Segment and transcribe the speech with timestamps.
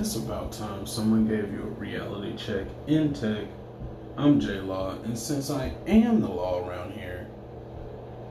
[0.00, 3.46] It's about time someone gave you a reality check in tech.
[4.16, 7.26] I'm J Law, and since I am the law around here,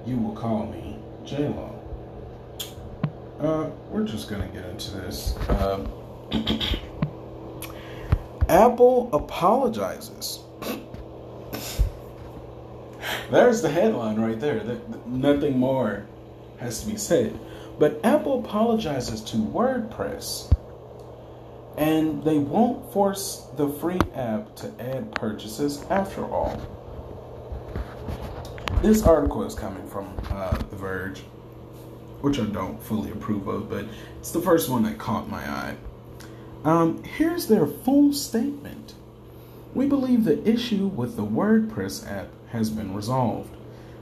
[0.06, 1.76] you will call me J Law.
[3.42, 5.36] Uh, we're just gonna get into this.
[5.50, 5.92] Um,
[8.48, 10.40] Apple apologizes.
[13.30, 14.64] There's the headline right there.
[15.06, 16.06] Nothing more
[16.60, 17.38] has to be said.
[17.78, 20.54] But Apple apologizes to WordPress
[21.78, 26.60] and they won't force the free app to add purchases after all.
[28.82, 31.20] This article is coming from uh, The Verge,
[32.22, 33.86] which I don't fully approve of, but
[34.20, 35.76] it's the first one that caught my eye.
[36.64, 38.96] Um, here's their full statement.
[39.74, 43.56] We believe the issue with the WordPress app has been resolved.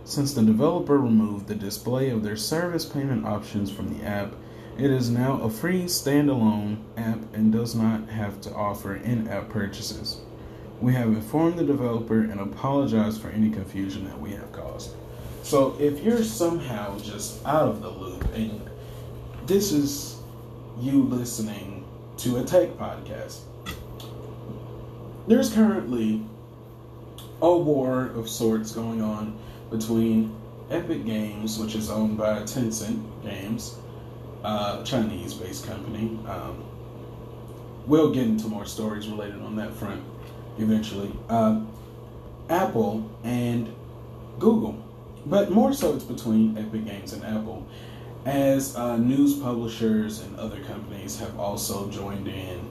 [0.05, 4.33] Since the developer removed the display of their service payment options from the app,
[4.77, 9.49] it is now a free standalone app and does not have to offer in app
[9.49, 10.19] purchases.
[10.81, 14.91] We have informed the developer and apologized for any confusion that we have caused.
[15.43, 18.69] So, if you're somehow just out of the loop and
[19.45, 20.17] this is
[20.79, 21.85] you listening
[22.17, 23.41] to a tech podcast,
[25.27, 26.21] there's currently
[27.41, 29.37] a war of sorts going on
[29.69, 30.35] between
[30.69, 33.77] Epic Games, which is owned by Tencent Games,
[34.45, 36.19] uh, Chinese-based company.
[36.27, 36.63] Um,
[37.87, 40.03] we'll get into more stories related on that front
[40.57, 41.11] eventually.
[41.29, 41.61] Uh,
[42.49, 43.73] Apple and
[44.37, 44.81] Google,
[45.25, 47.67] but more so it's between Epic Games and Apple,
[48.25, 52.69] as uh, news publishers and other companies have also joined in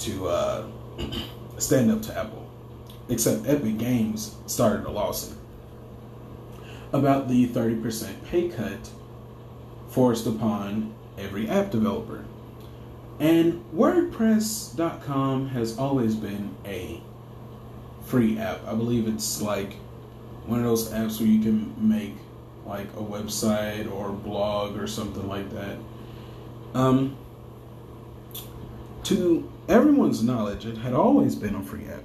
[0.00, 0.66] to uh,
[1.58, 2.46] stand up to Apple.
[3.08, 5.36] Except Epic Games started a lawsuit
[6.92, 8.90] about the 30% pay cut
[9.90, 12.24] forced upon every app developer.
[13.18, 17.02] And WordPress.com has always been a
[18.06, 18.66] free app.
[18.66, 19.74] I believe it's like
[20.46, 22.14] one of those apps where you can make
[22.64, 25.76] like a website or blog or something like that.
[26.72, 27.16] Um,
[29.04, 32.04] to everyone's knowledge, it had always been a free app.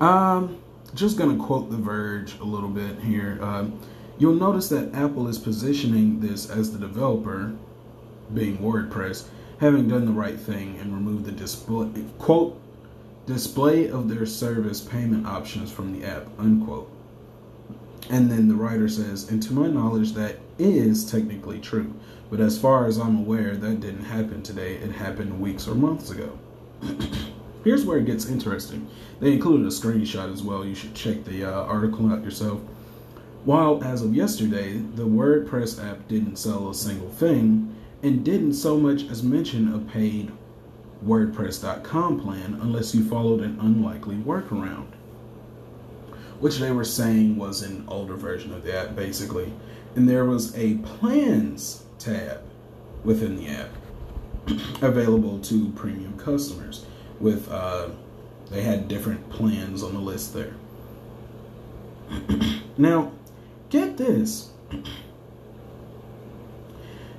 [0.00, 0.58] Um,
[0.94, 3.38] just gonna quote The Verge a little bit here.
[3.42, 3.78] Um,
[4.18, 7.54] You'll notice that Apple is positioning this as the developer,
[8.34, 9.28] being WordPress,
[9.60, 12.60] having done the right thing and removed the display, quote,
[13.26, 16.90] display of their service payment options from the app, unquote.
[18.10, 21.94] And then the writer says, and to my knowledge, that is technically true.
[22.28, 24.76] But as far as I'm aware, that didn't happen today.
[24.76, 26.36] It happened weeks or months ago.
[27.64, 28.88] Here's where it gets interesting.
[29.20, 30.64] They included a screenshot as well.
[30.64, 32.60] You should check the uh, article out yourself.
[33.44, 38.78] While as of yesterday, the WordPress app didn't sell a single thing and didn't so
[38.78, 40.30] much as mention a paid
[41.04, 44.88] WordPress.com plan unless you followed an unlikely workaround,
[46.40, 49.52] which they were saying was an older version of the app basically.
[49.94, 52.42] And there was a plans tab
[53.04, 53.70] within the app
[54.82, 56.84] available to premium customers
[57.20, 57.88] with uh,
[58.50, 60.54] they had different plans on the list there.
[62.78, 63.12] now,
[63.70, 64.50] Get this.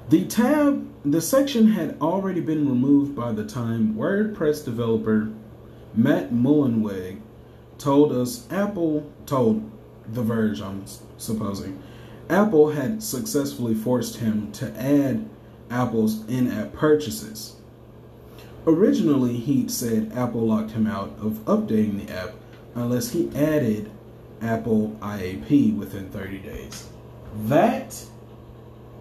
[0.10, 5.30] The tab, the section had already been removed by the time WordPress developer
[5.94, 7.22] Matt Mullenweg
[7.78, 9.70] told us Apple told
[10.08, 10.86] The Verge, I'm
[11.18, 11.82] supposing,
[12.30, 15.30] Apple had successfully forced him to add
[15.70, 17.56] Apple's in-app purchases.
[18.66, 22.34] Originally, he said Apple locked him out of updating the app
[22.76, 23.92] unless he added
[24.42, 26.90] Apple IAP within 30 days.
[27.46, 27.96] That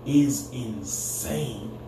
[0.07, 1.79] is insane.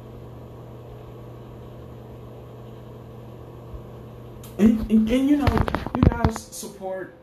[4.59, 7.15] And, and, and, you know, you guys support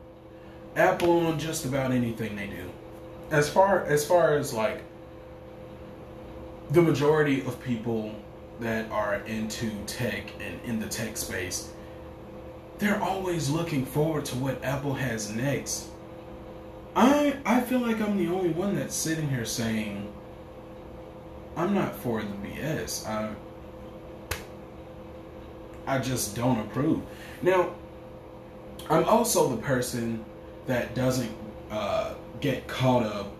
[0.76, 2.70] Apple on just about anything they do.
[3.30, 4.82] As far as far as like
[6.70, 8.14] the majority of people
[8.60, 11.72] that are into tech and in the tech space,
[12.78, 15.88] they're always looking forward to what Apple has next.
[16.96, 20.12] I I feel like I'm the only one that's sitting here saying
[21.56, 23.06] I'm not for the BS.
[23.06, 23.34] I
[25.86, 27.00] I just don't approve.
[27.40, 27.70] Now,
[28.90, 30.24] I'm also the person
[30.66, 31.34] that doesn't
[31.70, 33.32] uh, get caught up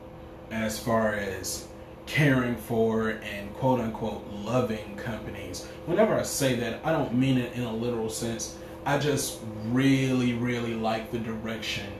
[0.51, 1.69] as far as
[2.07, 5.67] caring for and quote unquote loving companies.
[5.85, 8.57] Whenever I say that, I don't mean it in a literal sense.
[8.87, 11.93] I just really, really like the direction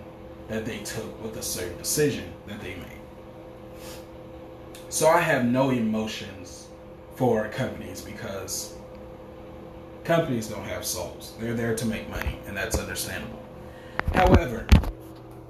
[0.49, 3.01] that they took with a certain decision that they made.
[4.89, 6.69] So I have no emotions
[7.17, 8.79] for companies because
[10.09, 11.35] Companies don't have souls.
[11.39, 13.43] They're there to make money, and that's understandable.
[14.15, 14.67] However,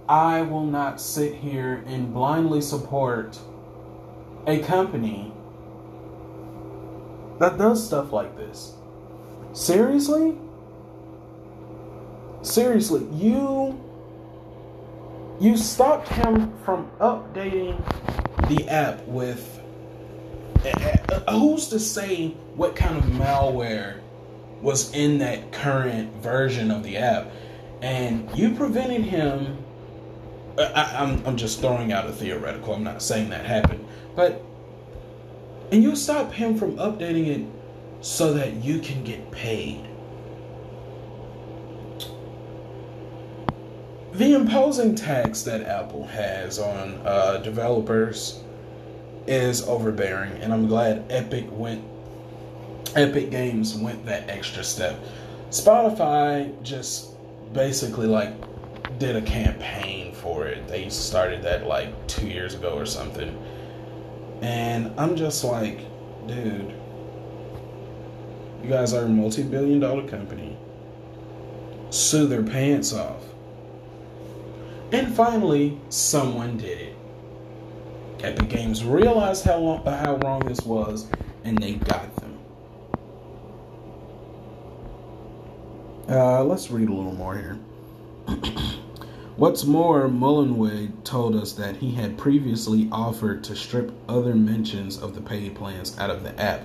[0.08, 3.38] I will not sit here and blindly support
[4.48, 5.32] a company
[7.38, 8.72] that does stuff like this.
[9.52, 10.36] Seriously?
[12.42, 13.80] Seriously, you
[15.40, 17.76] you stopped him from updating
[18.48, 19.60] the app with
[20.64, 20.96] eh, eh,
[21.26, 24.00] uh, who's to say what kind of malware
[24.60, 27.30] was in that current version of the app?
[27.82, 29.58] And you prevented him
[30.58, 33.86] uh, I, I'm, I'm just throwing out a theoretical i'm not saying that happened
[34.16, 34.42] but
[35.70, 37.46] and you stop him from updating it
[38.00, 39.88] so that you can get paid
[44.18, 48.42] the imposing tax that apple has on uh, developers
[49.26, 51.82] is overbearing and i'm glad epic went
[52.96, 54.98] epic games went that extra step
[55.50, 57.12] spotify just
[57.52, 58.32] basically like
[58.98, 60.66] did a campaign for it.
[60.66, 63.36] They started that like two years ago or something.
[64.42, 65.78] And I'm just like,
[66.26, 66.74] dude,
[68.62, 70.56] you guys are a multi billion dollar company.
[71.90, 73.22] Sue their pants off.
[74.90, 76.96] And finally, someone did it.
[78.20, 81.06] Epic Games realized how, long, how wrong this was,
[81.44, 82.38] and they got them.
[86.08, 87.58] Uh, let's read a little more here.
[89.36, 95.14] What's more, Mullenweg told us that he had previously offered to strip other mentions of
[95.14, 96.62] the paid plans out of the app.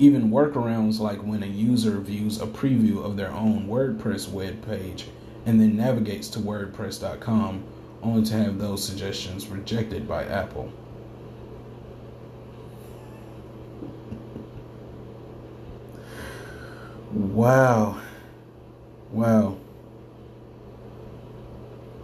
[0.00, 5.06] Even workarounds like when a user views a preview of their own WordPress web page
[5.46, 7.64] and then navigates to WordPress.com
[8.02, 10.72] only to have those suggestions rejected by Apple.
[17.12, 18.00] Wow.
[19.10, 19.56] Wow.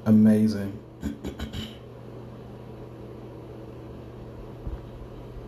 [0.04, 0.78] Amazing.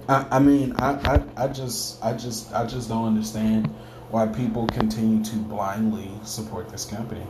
[0.08, 0.92] I, I mean, I,
[1.36, 3.66] I, I just, I just, I just don't understand
[4.10, 7.26] why people continue to blindly support this company.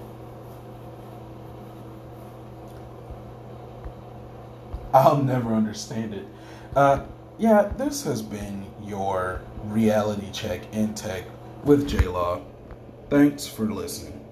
[4.94, 6.26] I'll never understand it.
[6.74, 7.04] Uh,
[7.38, 11.24] yeah, this has been your reality check in tech
[11.62, 12.40] with J Law.
[13.10, 14.24] Thanks for listening.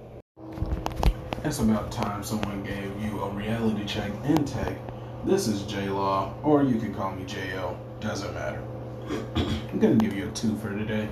[1.45, 4.79] It's about time someone gave you a reality check in tech.
[5.25, 7.77] This is J Law, or you can call me JL.
[8.01, 8.63] Doesn't matter.
[9.37, 11.09] I'm gonna give you a two for today.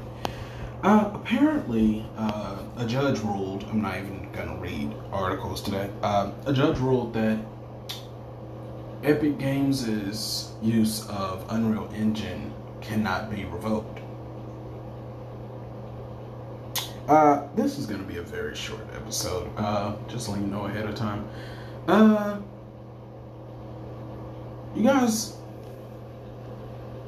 [0.83, 3.65] Uh, apparently, uh, a judge ruled.
[3.65, 5.91] I'm not even gonna read articles today.
[6.03, 7.39] Uh, a judge ruled that
[9.05, 14.01] Epic Games' use of Unreal Engine cannot be revoked.
[17.07, 19.51] Uh, this is gonna be a very short episode.
[19.59, 21.29] Uh, just letting you know ahead of time.
[21.87, 22.39] Uh,
[24.75, 25.37] you guys,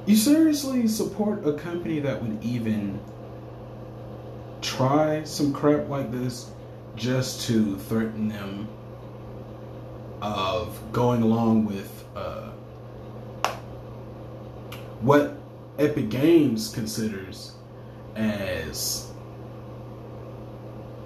[0.04, 3.00] you seriously support a company that would even
[4.60, 6.50] try some crap like this
[6.94, 8.68] just to threaten them
[10.34, 12.50] of going along with uh,
[15.00, 15.38] what
[15.78, 17.52] Epic Games considers
[18.14, 19.10] as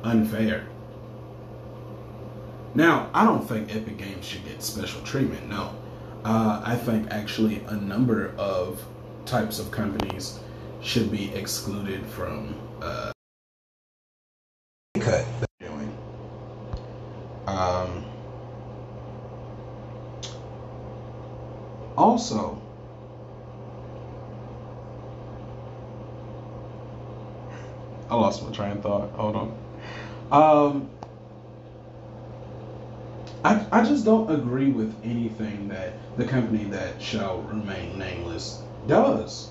[0.02, 0.66] unfair.
[2.74, 5.48] Now, I don't think Epic Games should get special treatment.
[5.48, 5.74] No,
[6.24, 8.84] uh, I think actually a number of
[9.26, 10.38] types of companies
[10.80, 13.12] should be excluded from uh,
[14.94, 15.98] cut they're doing.
[17.46, 18.04] Um,
[22.10, 22.60] also,
[28.10, 29.10] I lost my train of thought.
[29.12, 29.48] Hold on.
[30.32, 30.90] Um,
[33.44, 39.50] I, I just don't agree with anything that the company that shall remain nameless does.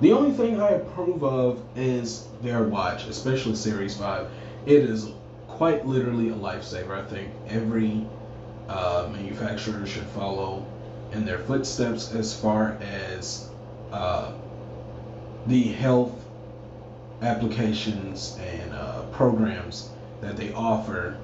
[0.00, 4.28] The only thing I approve of is their watch, especially Series 5.
[4.66, 5.08] It is
[5.48, 6.90] quite literally a lifesaver.
[6.90, 8.06] I think every
[8.68, 10.64] uh, manufacturer should follow
[11.14, 13.48] in their footsteps as far as
[13.92, 14.32] uh,
[15.46, 16.12] the health
[17.22, 19.90] applications and uh, programs
[20.20, 21.16] that they offer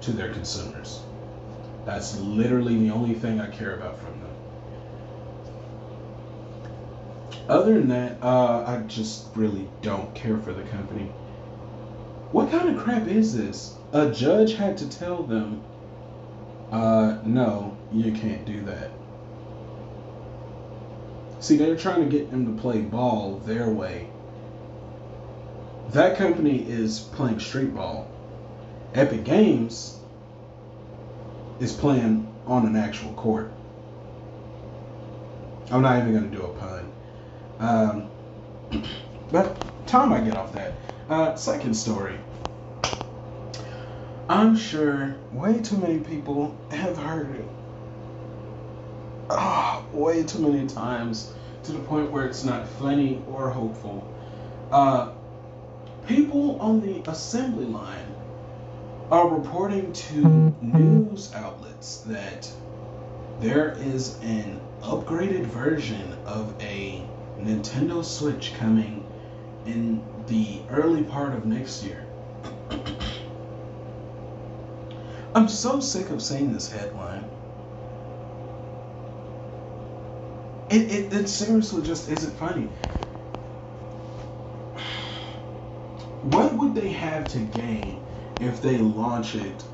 [0.00, 1.02] to their consumers.
[1.84, 4.28] That's literally the only thing I care about from them.
[7.48, 11.10] Other than that, uh, I just really don't care for the company.
[12.32, 13.74] What kind of crap is this?
[13.92, 15.62] A judge had to tell them,
[16.70, 18.90] uh, no, you can't do that.
[21.40, 24.08] See, they're trying to get them to play ball their way
[25.92, 28.10] that company is playing street ball.
[28.94, 29.98] Epic Games
[31.60, 33.50] is playing on an actual court.
[35.70, 36.92] I'm not even going to do a pun.
[37.58, 38.82] Um,
[39.32, 40.74] but time I get off that.
[41.08, 42.18] Uh, second story.
[44.28, 47.48] I'm sure way too many people have heard it.
[49.92, 51.32] Way too many times
[51.64, 54.06] to the point where it's not funny or hopeful.
[54.70, 55.10] Uh,
[56.06, 58.14] people on the assembly line
[59.10, 62.50] are reporting to news outlets that
[63.40, 67.02] there is an upgraded version of a
[67.38, 69.06] Nintendo Switch coming
[69.66, 72.04] in the early part of next year.
[75.34, 77.24] I'm so sick of seeing this headline.
[80.70, 82.68] It, it, it seriously just isn't funny.
[86.22, 88.02] What would they have to gain
[88.40, 89.64] if they launch it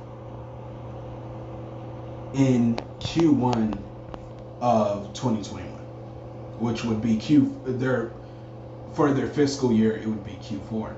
[2.34, 3.78] in Q1
[4.60, 5.68] of 2021,
[6.60, 8.12] which would be Q their
[8.94, 10.94] for their fiscal year, it would be Q4.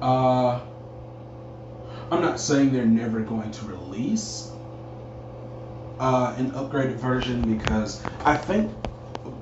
[0.00, 0.60] Uh,
[2.10, 4.52] I'm not saying they're never going to release
[5.98, 8.70] uh, an upgraded version because I think,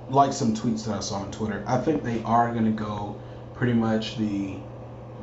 [0.09, 3.21] like some tweets that I saw on Twitter, I think they are going to go
[3.55, 4.57] pretty much the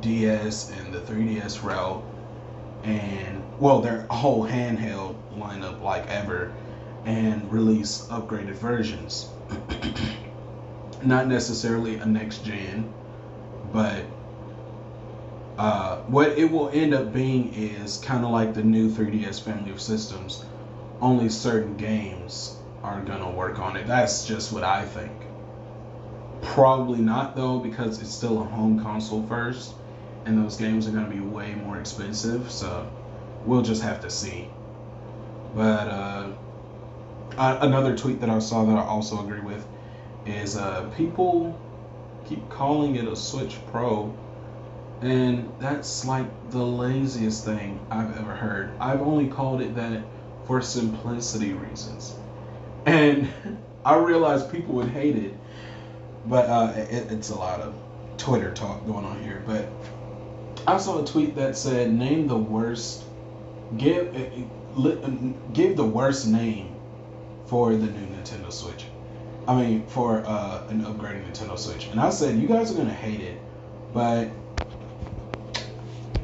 [0.00, 2.02] DS and the 3DS route,
[2.82, 6.52] and well, their whole handheld lineup like ever,
[7.04, 9.28] and release upgraded versions.
[11.02, 12.92] Not necessarily a next gen,
[13.72, 14.04] but
[15.58, 19.70] uh, what it will end up being is kind of like the new 3DS family
[19.70, 20.44] of systems.
[21.00, 23.86] Only certain games are gonna work on it.
[23.86, 25.12] That's just what I think.
[26.42, 29.74] Probably not though, because it's still a home console first,
[30.24, 32.50] and those games are gonna be way more expensive.
[32.50, 32.90] So
[33.44, 34.48] we'll just have to see.
[35.54, 36.28] But uh,
[37.38, 39.66] another tweet that I saw that I also agree with
[40.26, 41.58] is uh, people
[42.24, 44.14] keep calling it a Switch Pro,
[45.00, 48.70] and that's like the laziest thing I've ever heard.
[48.80, 50.02] I've only called it that
[50.46, 52.14] for simplicity reasons,
[52.86, 53.28] and
[53.84, 55.34] I realize people would hate it,
[56.26, 57.74] but uh, it, it's a lot of
[58.16, 59.42] Twitter talk going on here.
[59.46, 59.68] But
[60.66, 63.04] I saw a tweet that said, "Name the worst,
[63.76, 64.14] give
[65.52, 66.74] give the worst name
[67.46, 68.86] for the new Nintendo Switch."
[69.46, 71.88] I mean, for uh, an upgraded Nintendo Switch.
[71.88, 73.38] And I said, you guys are to hate it,
[73.92, 74.30] but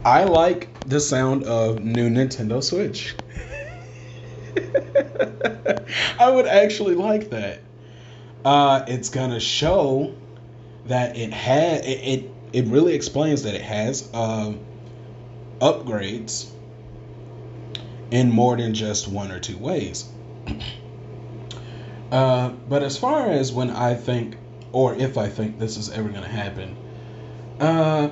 [0.05, 3.15] I like the sound of new Nintendo Switch.
[6.19, 7.61] I would actually like that.
[8.45, 10.14] Uh, it's to show
[10.87, 14.52] that it had, it, it, it, really explains that it has uh,
[15.61, 16.50] upgrades
[18.11, 20.09] in more than just one or two ways.
[22.11, 24.37] Uh, but as far as when I think,
[24.73, 26.76] or if I think this is ever going to happen,
[27.61, 28.11] uh,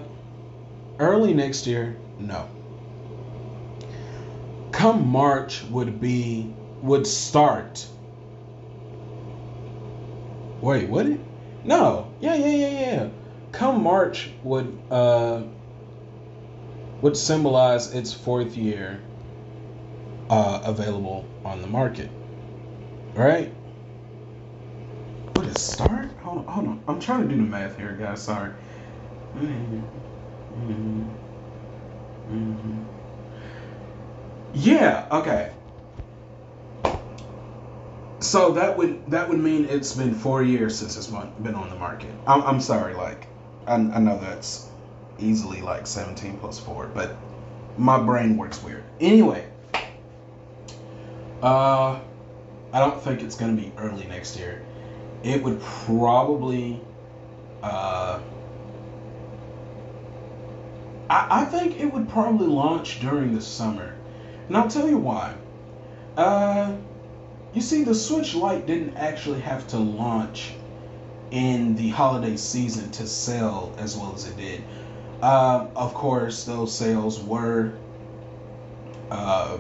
[1.00, 2.49] early next year, no.
[4.73, 7.87] Come March would be would start.
[10.61, 11.21] Wait, would it?
[11.65, 12.13] No.
[12.21, 13.09] Yeah, yeah, yeah, yeah.
[13.53, 15.43] Come March would uh
[17.01, 19.01] would symbolize its fourth year
[20.31, 22.11] uh, available on the market.
[23.15, 23.53] Right?
[25.37, 26.11] Would it start?
[26.23, 26.83] Hold on, hold on.
[26.89, 28.23] I'm trying to do the math here, guys.
[28.23, 28.51] Sorry.
[29.37, 29.81] Mm-hmm.
[32.31, 32.98] Mm-hmm.
[34.55, 35.07] Yeah.
[35.11, 35.52] Okay.
[38.21, 41.76] So that would that would mean it's been four years since it's been on the
[41.76, 42.11] market.
[42.26, 43.26] I'm, I'm sorry, like
[43.67, 44.69] I, I know that's
[45.21, 47.17] easily like 17 plus four, but
[47.76, 48.83] my brain works weird.
[49.00, 49.47] Anyway,
[51.43, 52.00] uh,
[52.73, 54.62] I don't think it's gonna be early next year
[55.23, 56.81] it would probably
[57.62, 58.21] uh,
[61.11, 63.95] I, I think it would probably launch during the summer.
[64.49, 65.35] And I'll tell you why.
[66.17, 66.75] Uh,
[67.55, 70.52] you see, the Switch Lite didn't actually have to launch
[71.31, 74.62] in the holiday season to sell as well as it did.
[75.21, 77.73] Uh, of course, those sales were
[79.11, 79.59] uh,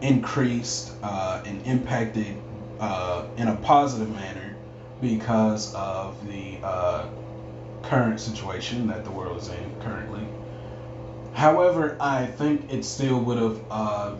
[0.00, 2.36] increased uh, and impacted
[2.80, 4.56] uh, in a positive manner
[5.00, 7.06] because of the uh,
[7.82, 10.26] current situation that the world is in currently.
[11.34, 14.14] However, I think it still would have uh,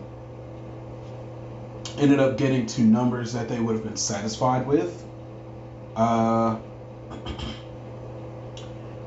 [1.97, 5.03] ended up getting to numbers that they would have been satisfied with.
[5.95, 6.57] Uh,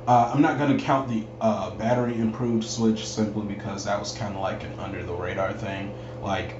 [0.09, 4.11] Uh, I'm not going to count the uh, battery improved Switch simply because that was
[4.11, 5.95] kind of like an under the radar thing.
[6.23, 6.55] Like,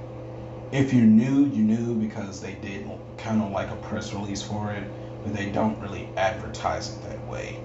[0.71, 2.87] if you knew, you knew because they did
[3.17, 4.85] kind of like a press release for it,
[5.25, 7.59] but they don't really advertise it that way.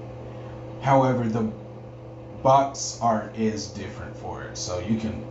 [0.80, 1.52] However, the
[2.44, 5.26] box art is different for it, so you can.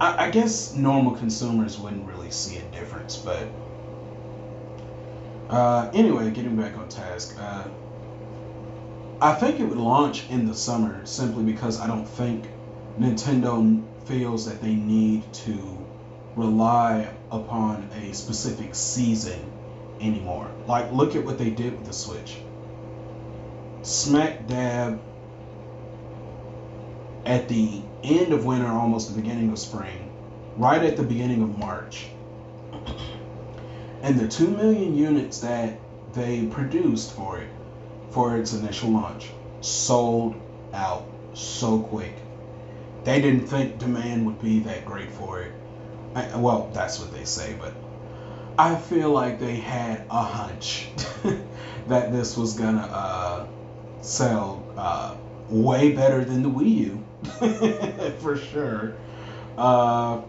[0.00, 3.48] I, I guess normal consumers wouldn't really see a difference, but
[5.48, 7.36] uh, anyway, getting back on task.
[7.40, 7.64] Uh,
[9.22, 12.46] I think it would launch in the summer simply because I don't think
[12.98, 15.86] Nintendo feels that they need to
[16.36, 19.52] rely upon a specific season
[20.00, 20.50] anymore.
[20.66, 22.38] Like, look at what they did with the Switch.
[23.82, 25.00] Smack dab
[27.24, 30.10] at the end of winter, almost the beginning of spring,
[30.56, 32.08] right at the beginning of March.
[34.02, 35.78] And the 2 million units that
[36.14, 37.48] they produced for it
[38.10, 39.30] for its initial launch.
[39.60, 40.34] Sold
[40.72, 42.14] out so quick.
[43.04, 45.52] They didn't think demand would be that great for it.
[46.14, 47.72] I, well, that's what they say, but
[48.58, 50.88] I feel like they had a hunch
[51.88, 53.46] that this was gonna uh,
[54.02, 55.14] sell uh,
[55.48, 57.04] way better than the Wii U,
[58.20, 58.94] for sure.
[59.58, 60.22] Uh,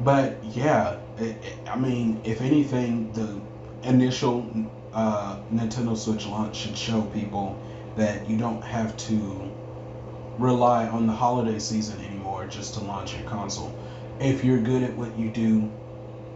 [0.00, 3.40] but yeah, it, it, I mean, if anything, the
[3.88, 4.48] initial
[4.92, 7.58] uh, Nintendo Switch launch should show people
[7.96, 9.50] that you don't have to
[10.38, 13.72] rely on the holiday season anymore just to launch your console.
[14.20, 15.70] If you're good at what you do,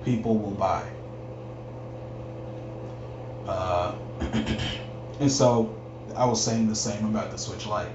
[0.05, 0.89] people will buy.
[3.47, 3.95] Uh,
[5.21, 5.75] and so
[6.17, 7.91] I was saying the same about the Switch Lite.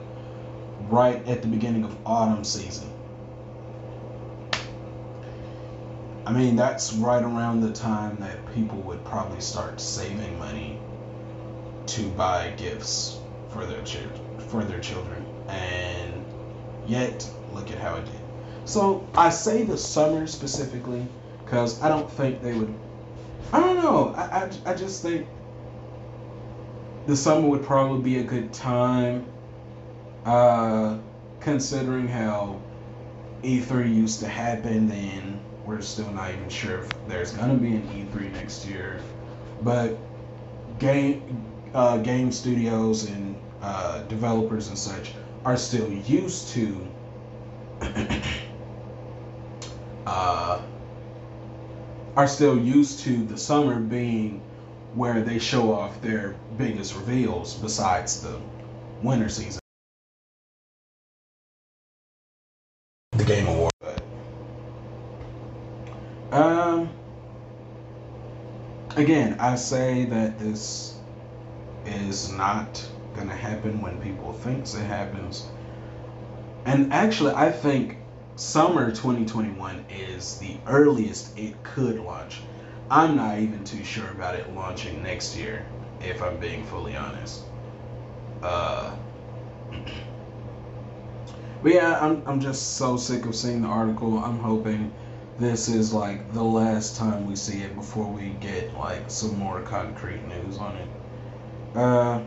[0.89, 2.89] Right at the beginning of autumn season,
[6.25, 10.79] I mean, that's right around the time that people would probably start saving money
[11.87, 13.97] to buy gifts for their ch-
[14.47, 16.23] for their children, and
[16.87, 18.19] yet look at how it did.
[18.65, 21.07] So I say the summer specifically
[21.43, 22.73] because I don't think they would.
[23.53, 24.13] I don't know.
[24.17, 25.27] I, I, I just think
[27.05, 29.25] the summer would probably be a good time,
[30.25, 30.97] uh,
[31.39, 32.59] considering how
[33.43, 38.09] E3 used to happen then we're still not even sure if there's gonna be an
[38.13, 38.99] E3 next year,
[39.61, 39.97] but
[40.79, 46.87] game uh, game studios and uh, developers and such are still used to
[50.05, 50.61] uh,
[52.15, 54.41] are still used to the summer being
[54.93, 58.39] where they show off their biggest reveals besides the
[59.03, 59.59] winter season.
[63.11, 63.71] The Game Award.
[66.31, 66.89] Um,
[68.95, 70.95] again, I say that this
[71.85, 72.83] is not
[73.13, 75.47] going to happen when people think it happens.
[76.65, 77.97] And actually, I think
[78.35, 82.41] summer 2021 is the earliest it could launch.
[82.89, 85.65] I'm not even too sure about it launching next year,
[86.01, 87.43] if I'm being fully honest.
[88.41, 88.95] Uh,
[91.63, 94.17] but yeah, I'm, I'm just so sick of seeing the article.
[94.17, 94.91] I'm hoping
[95.37, 99.61] this is like the last time we see it before we get like some more
[99.61, 100.87] concrete news on it.
[101.75, 102.21] Uh,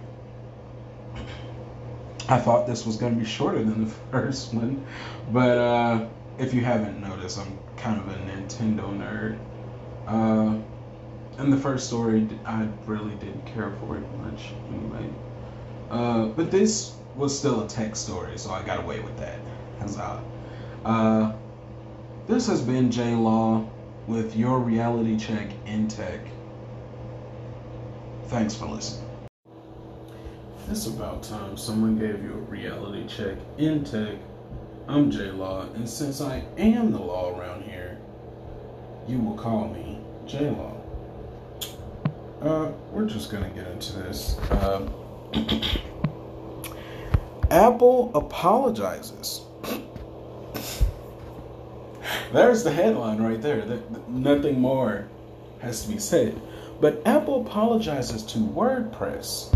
[2.29, 4.85] I thought this was going to be shorter than the first one,
[5.33, 6.07] but uh,
[6.38, 9.38] if you haven't noticed, I'm kind of a Nintendo nerd.
[10.07, 10.59] Uh,
[11.38, 15.09] and the first story, I really didn't care for it much anyway.
[15.90, 19.38] Uh, but this was still a tech story, so I got away with that.
[19.81, 20.23] Huzzah.
[20.85, 21.33] Uh,
[22.28, 23.66] this has been J Law
[24.06, 26.20] with your reality check in tech.
[28.26, 29.08] Thanks for listening.
[30.70, 34.18] It's about time someone gave you a reality check in tech.
[34.86, 37.96] I'm J Law, and since I am the law around here,
[39.06, 40.74] you will call me J Law.
[42.42, 44.38] Uh, we're just gonna get into this.
[44.50, 44.86] Uh,
[47.50, 49.40] Apple apologizes
[52.33, 53.64] there's the headline right there.
[54.09, 55.09] Nothing more
[55.61, 56.40] has to be said.
[56.81, 59.55] But Apple apologizes to WordPress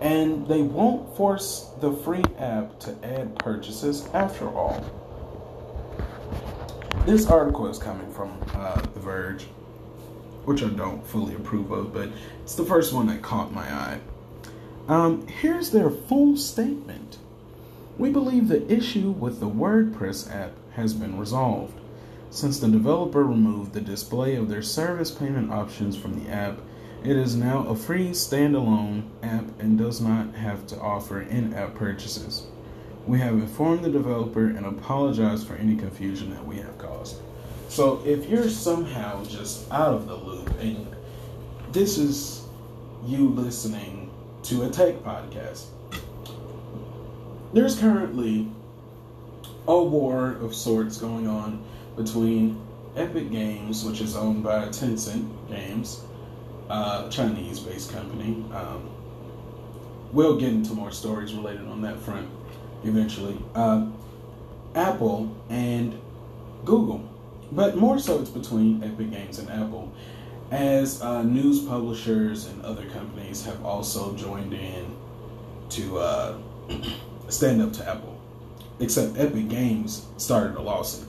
[0.00, 4.84] and they won't force the free app to add purchases after all.
[7.04, 9.44] This article is coming from uh, The Verge,
[10.44, 12.08] which I don't fully approve of, but
[12.42, 14.00] it's the first one that caught my eye.
[14.88, 17.18] Um, here's their full statement.
[17.98, 21.74] We believe the issue with the WordPress app has been resolved.
[22.30, 26.58] Since the developer removed the display of their service payment options from the app,
[27.02, 31.74] It is now a free standalone app and does not have to offer in app
[31.74, 32.44] purchases.
[33.06, 37.16] We have informed the developer and apologized for any confusion that we have caused.
[37.70, 40.86] So, if you're somehow just out of the loop and
[41.72, 42.42] this is
[43.06, 44.10] you listening
[44.42, 45.64] to a tech podcast,
[47.54, 48.50] there's currently
[49.68, 51.62] a war of sorts going on
[51.96, 52.60] between
[52.96, 56.02] Epic Games, which is owned by Tencent Games,
[56.68, 58.44] uh, Chinese based company.
[58.52, 58.90] Um,
[60.12, 62.28] we'll get into more stories related on that front
[62.84, 63.38] eventually.
[63.54, 63.86] Uh,
[64.74, 65.98] Apple and
[66.64, 67.06] Google.
[67.52, 69.92] But more so, it's between Epic Games and Apple,
[70.50, 74.96] as uh, news publishers and other companies have also joined in
[75.70, 76.38] to uh,
[77.28, 78.19] stand up to Apple.
[78.80, 81.06] Except Epic Games started a lawsuit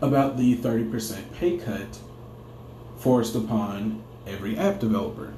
[0.00, 1.98] about the 30% pay cut
[2.98, 5.32] forced upon every app developer.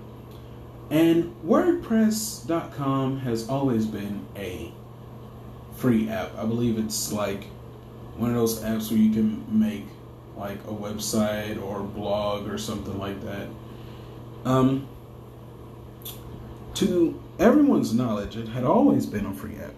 [0.91, 4.73] And WordPress.com has always been a
[5.77, 6.37] free app.
[6.37, 7.45] I believe it's like
[8.17, 9.85] one of those apps where you can make
[10.37, 13.49] like a website or blog or something like that.
[14.45, 14.89] Um,
[16.75, 19.75] to everyone's knowledge, it had always been a free app.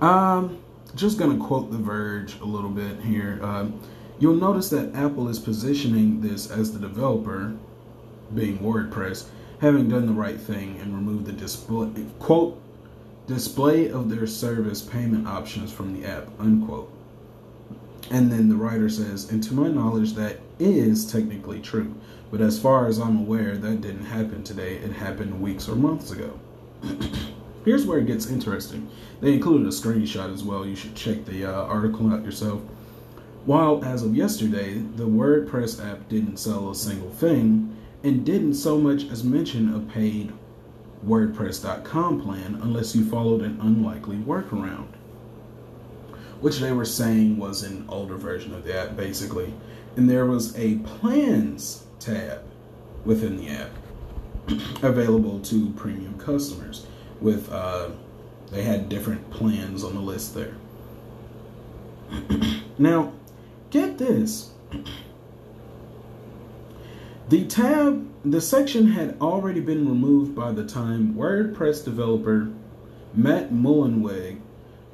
[0.00, 0.58] Um,
[0.94, 3.40] just gonna quote The Verge a little bit here.
[3.42, 3.80] Um,
[4.18, 7.54] you'll notice that Apple is positioning this as the developer,
[8.34, 9.26] being WordPress,
[9.60, 12.60] having done the right thing and removed the display quote
[13.26, 16.90] display of their service payment options from the app unquote.
[18.10, 21.94] And then the writer says, and to my knowledge, that is technically true.
[22.30, 24.76] But as far as I'm aware, that didn't happen today.
[24.76, 26.38] It happened weeks or months ago.
[27.68, 28.88] Here's where it gets interesting.
[29.20, 30.64] They included a screenshot as well.
[30.64, 32.62] You should check the uh, article out yourself.
[33.44, 38.78] While as of yesterday, the WordPress app didn't sell a single thing and didn't so
[38.78, 40.32] much as mention a paid
[41.06, 44.88] WordPress.com plan unless you followed an unlikely workaround
[46.40, 49.52] which they were saying was an older version of the app, basically.
[49.96, 52.44] And there was a plans tab
[53.04, 53.70] within the app
[54.82, 56.86] available to premium customers.
[57.20, 57.90] With uh,
[58.50, 60.54] they had different plans on the list there.
[62.78, 63.12] now,
[63.70, 64.50] get this.
[67.28, 72.50] The tab, the section had already been removed by the time WordPress developer
[73.12, 74.40] Matt Mullenweg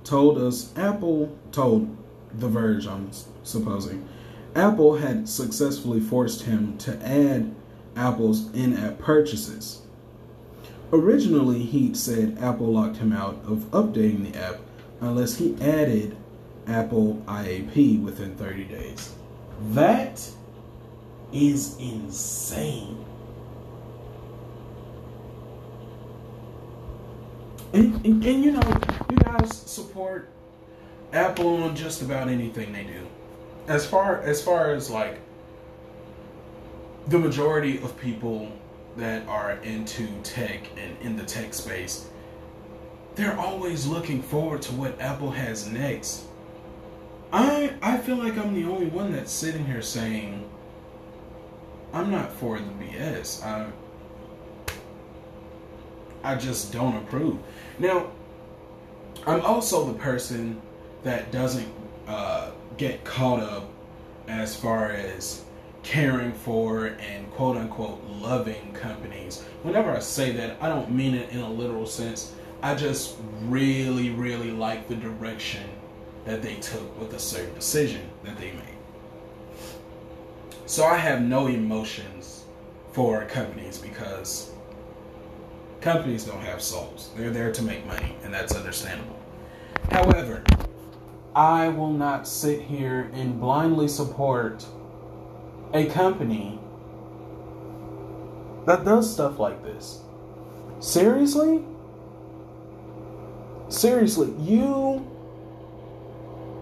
[0.03, 1.97] told us Apple told
[2.33, 3.11] The Verge, I'm
[3.45, 4.09] supposing,
[4.57, 7.55] Apple had successfully forced him to add
[7.95, 9.83] Apple's in app purchases.
[10.95, 14.61] Originally, he said Apple locked him out of updating the app
[15.01, 16.17] unless he added
[16.69, 19.13] Apple IAP within 30 days.
[19.71, 20.25] That
[21.33, 23.05] is insane.
[27.73, 28.81] And, and, and, you know,
[29.11, 30.31] you guys support
[31.13, 33.05] Apple on just about anything they do.
[33.67, 35.19] As far as far as like
[37.09, 38.53] the majority of people
[38.97, 42.07] that are into tech and in the tech space,
[43.15, 46.25] they're always looking forward to what Apple has next.
[47.33, 50.49] I I feel like I'm the only one that's sitting here saying
[51.93, 53.45] I'm not for the BS.
[53.45, 53.71] I
[56.25, 57.39] I just don't approve.
[57.79, 58.11] Now,
[59.27, 60.61] I'm also the person
[61.03, 61.69] that doesn't
[62.09, 63.69] uh, get caught up
[64.27, 65.44] as far as
[65.85, 69.42] caring for and quote unquote loving companies.
[69.62, 72.35] Whenever I say that, I don't mean it in a literal sense.
[72.62, 75.68] I just really, really like the direction
[76.25, 78.79] that they took with a certain decision that they made.
[80.66, 82.44] So I have no emotions
[82.92, 84.51] for companies because
[85.83, 87.11] companies don't have souls.
[87.16, 89.20] They're there to make money, and that's understandable.
[89.90, 90.42] However,
[91.37, 94.64] I will not sit here and blindly support
[95.75, 96.59] a company
[98.67, 100.01] that does stuff like this.
[100.81, 101.63] Seriously?
[103.69, 105.11] Seriously, you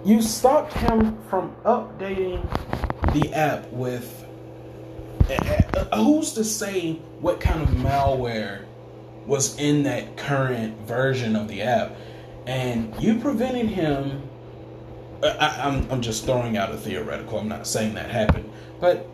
[0.05, 2.42] you stopped him from updating
[3.12, 4.27] the app with
[5.31, 8.64] uh, who's to say what kind of malware
[9.27, 11.94] was in that current version of the app,
[12.46, 14.29] and you prevented him.
[15.22, 17.38] I, I'm I'm just throwing out a theoretical.
[17.38, 18.51] I'm not saying that happened,
[18.83, 19.09] but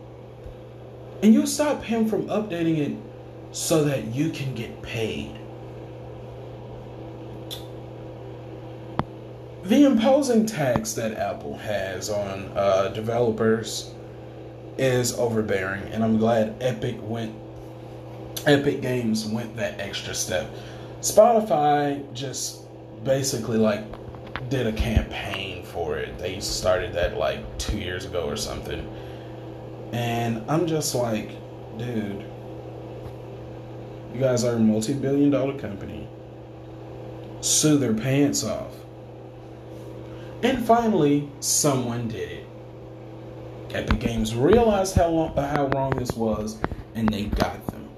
[1.23, 2.97] and you stop him from updating it
[3.53, 5.39] so that you can get paid.
[9.65, 13.93] The imposing tax that Apple has on uh, developers
[14.79, 17.35] is overbearing, and I'm glad Epic went.
[18.47, 20.49] Epic Games went that extra step.
[21.01, 22.63] Spotify just
[23.05, 23.85] basically like
[24.49, 26.17] did a campaign for it.
[26.19, 28.89] They started that like two years ago or something.
[29.92, 31.31] And I'm just like,
[31.79, 32.24] dude,
[34.12, 36.09] you guys are a multi billion dollar company.
[37.40, 38.74] Sue their pants off.
[40.42, 42.46] And finally, someone did it.
[43.70, 46.59] Epic Games realized how, long, how wrong this was,
[46.94, 47.88] and they got them.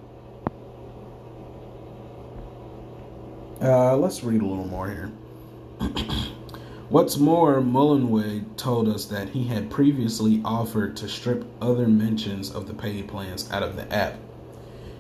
[3.63, 5.11] Uh, let's read a little more here.
[6.91, 12.67] What's more, Mullenweg told us that he had previously offered to strip other mentions of
[12.67, 14.19] the paid plans out of the app.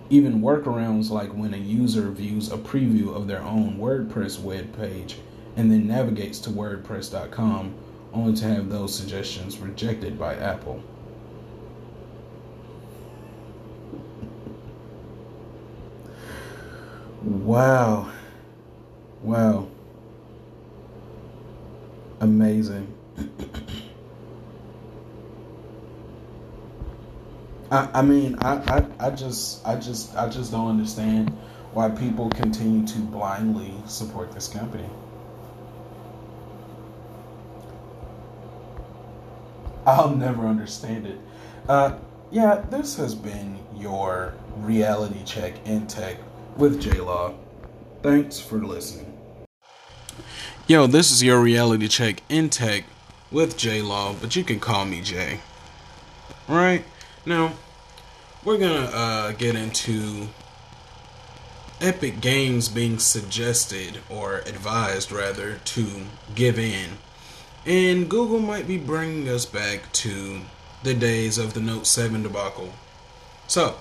[0.08, 5.16] Even workarounds like when a user views a preview of their own WordPress web page
[5.56, 7.74] and then navigates to WordPress.com
[8.12, 10.80] only to have those suggestions rejected by Apple.
[17.24, 18.12] Wow.
[19.22, 19.66] Wow
[22.20, 22.92] amazing.
[27.70, 31.30] I, I mean, I, I, I just, I just, I just don't understand
[31.72, 34.88] why people continue to blindly support this company.
[39.86, 41.18] I'll never understand it.
[41.68, 41.96] Uh,
[42.30, 46.16] yeah, this has been your reality check in tech
[46.56, 47.34] with J Law.
[48.02, 49.09] Thanks for listening.
[50.70, 52.84] Yo, this is your reality check in tech
[53.32, 55.40] with J Law, but you can call me Jay.
[56.46, 56.84] Right
[57.26, 57.54] now,
[58.44, 60.28] we're gonna uh, get into
[61.80, 66.02] Epic Games being suggested or advised, rather, to
[66.36, 66.98] give in,
[67.66, 70.42] and Google might be bringing us back to
[70.84, 72.74] the days of the Note 7 debacle.
[73.48, 73.74] So,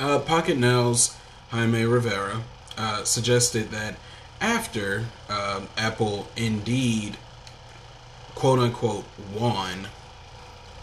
[0.00, 1.16] uh, Pocketnow's
[1.50, 2.42] Jaime Rivera
[2.76, 3.94] uh, suggested that
[4.40, 7.16] after uh, Apple indeed,
[8.34, 9.88] quote unquote, won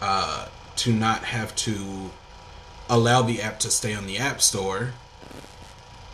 [0.02, 2.12] uh, to not have to
[2.90, 4.94] allow the app to stay on the App Store.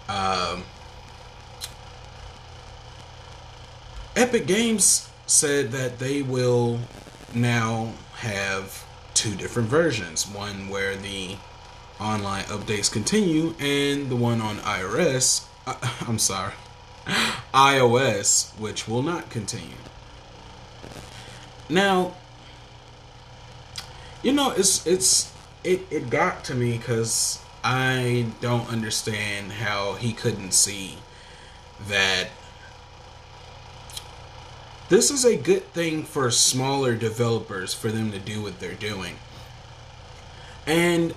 [0.08, 0.64] Um,
[4.16, 6.80] Epic Games said that they will
[7.34, 11.36] now have two different versions one where the
[12.00, 15.46] online updates continue, and the one on iOS.
[15.66, 15.76] Uh,
[16.08, 16.54] I'm sorry,
[17.54, 19.78] iOS, which will not continue.
[21.70, 22.16] Now,
[24.24, 30.14] you know, it's it's it it got to me because I don't understand how he
[30.14, 30.98] couldn't see
[31.88, 32.30] that
[34.90, 39.16] this is a good thing for smaller developers for them to do what they're doing.
[40.66, 41.14] And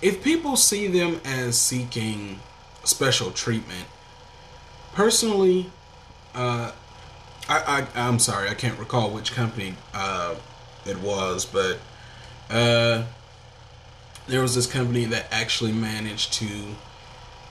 [0.00, 2.40] if people see them as seeking
[2.84, 3.86] special treatment,
[4.92, 5.70] personally,
[6.34, 6.72] uh,
[7.48, 10.36] I, I am sorry, I can't recall which company uh,
[10.86, 11.78] it was, but
[12.50, 13.04] uh,
[14.26, 16.46] there was this company that actually managed to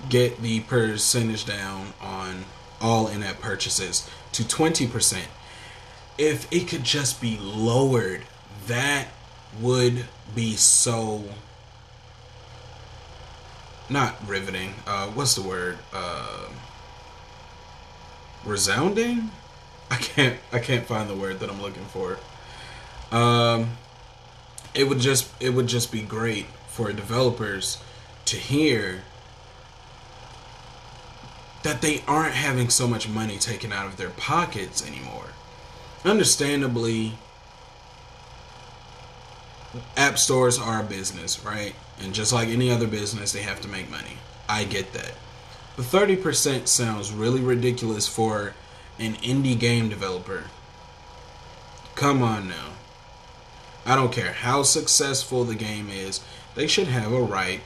[0.10, 2.46] get the percentage down on
[2.80, 5.24] all in-app purchases to 20%.
[6.18, 8.24] If it could just be lowered,
[8.68, 9.08] that
[9.60, 11.26] would be so
[13.90, 14.74] not riveting.
[14.88, 15.78] Uh, what's the word?
[15.94, 16.48] Uh,
[18.46, 19.32] resounding.
[19.90, 22.18] I can't I can't find the word that I'm looking for.
[23.12, 23.72] Um,
[24.74, 27.82] it would just it would just be great for developers
[28.26, 29.02] to hear
[31.64, 35.28] that they aren't having so much money taken out of their pockets anymore.
[36.04, 37.14] Understandably,
[39.96, 41.76] app stores are a business, right?
[42.00, 44.18] And just like any other business, they have to make money.
[44.50, 45.14] I get that.
[45.78, 48.54] The 30% sounds really ridiculous for
[49.00, 50.46] an indie game developer.
[51.96, 52.72] Come on now.
[53.86, 56.22] I don't care how successful the game is,
[56.56, 57.62] they should have a right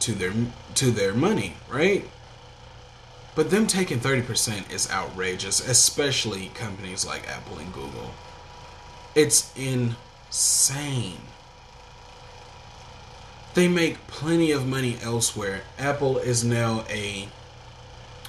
[0.00, 0.32] to their
[0.74, 2.08] to their money, right?
[3.34, 8.10] But them taking 30% is outrageous, especially companies like Apple and Google.
[9.14, 11.20] It's insane.
[13.54, 15.62] They make plenty of money elsewhere.
[15.78, 17.28] Apple is now a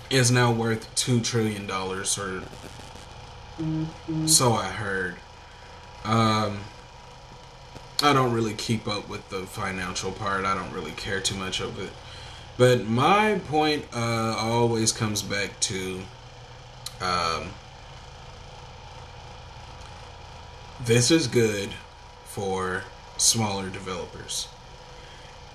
[0.10, 2.44] is now worth two trillion dollars, or
[3.60, 4.28] mm-hmm.
[4.28, 5.16] so I heard.
[6.04, 6.60] Um,
[8.02, 10.46] I don't really keep up with the financial part.
[10.46, 11.92] I don't really care too much of it.
[12.58, 16.02] But my point uh, always comes back to
[17.02, 17.50] um,
[20.84, 21.70] this is good
[22.26, 22.84] for
[23.18, 24.48] smaller developers.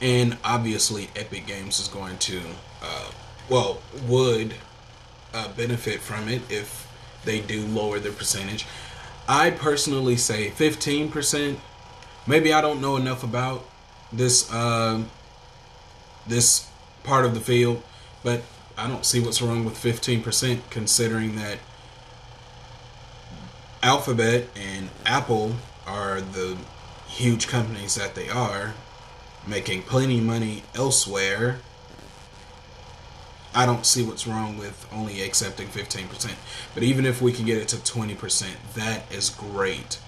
[0.01, 2.40] And obviously, Epic Games is going to,
[2.83, 3.11] uh,
[3.48, 4.54] well, would
[5.33, 6.88] uh, benefit from it if
[7.24, 8.66] they do lower their percentage.
[9.28, 11.57] I personally say 15%.
[12.26, 13.64] Maybe I don't know enough about
[14.12, 15.02] this uh,
[16.26, 16.68] this
[17.02, 17.83] part of the field,
[18.22, 18.42] but
[18.76, 21.59] I don't see what's wrong with 15% considering that
[23.83, 26.57] Alphabet and Apple are the
[27.07, 28.74] huge companies that they are,
[29.46, 31.59] making plenty of money elsewhere.
[33.55, 36.35] I don't see what's wrong with only accepting 15%.
[36.75, 39.99] But even if we can get it to 20%, that is great.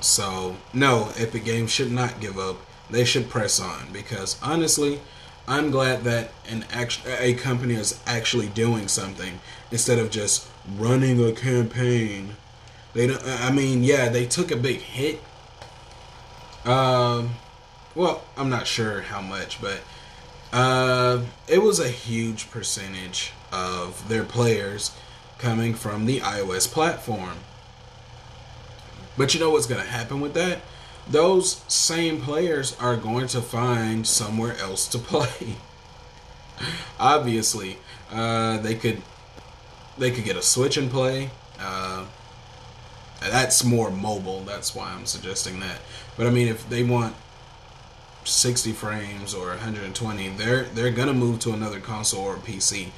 [0.00, 2.56] So, no, Epic Games should not give up.
[2.90, 5.00] They should press on because honestly,
[5.46, 11.22] I'm glad that an act- a company is actually doing something instead of just running
[11.24, 12.36] a campaign.
[12.94, 13.22] They don't.
[13.24, 15.20] I mean, yeah, they took a big hit.
[16.64, 17.30] Um,
[17.94, 19.80] well, I'm not sure how much, but
[20.52, 24.96] uh, it was a huge percentage of their players
[25.38, 27.38] coming from the iOS platform.
[29.16, 30.60] But you know what's going to happen with that?
[31.10, 35.56] those same players are going to find somewhere else to play.
[36.98, 37.78] Obviously,
[38.12, 39.02] uh, they could
[39.96, 41.30] they could get a Switch and play.
[41.58, 42.06] Uh,
[43.20, 44.42] that's more mobile.
[44.42, 45.80] That's why I'm suggesting that.
[46.16, 47.14] But I mean, if they want
[48.28, 52.88] 60 frames or 120, they're they're gonna move to another console or PC.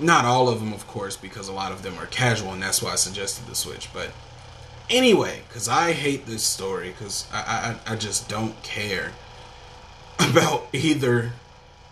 [0.00, 2.80] Not all of them, of course, because a lot of them are casual, and that's
[2.82, 3.92] why I suggested the Switch.
[3.92, 4.12] But
[4.88, 9.12] anyway, because I hate this story because I, I I just don't care
[10.18, 11.32] about either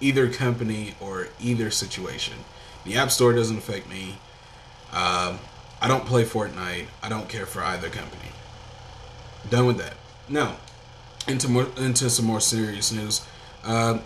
[0.01, 2.35] either company or either situation.
[2.85, 4.19] The App Store doesn't affect me.
[4.92, 5.40] Um,
[5.81, 6.87] I don't play Fortnite.
[7.03, 8.31] I don't care for either company.
[9.51, 9.95] Done with that.
[10.29, 10.57] Now,
[11.29, 13.27] into more into some more serious news.
[13.65, 13.99] Uh,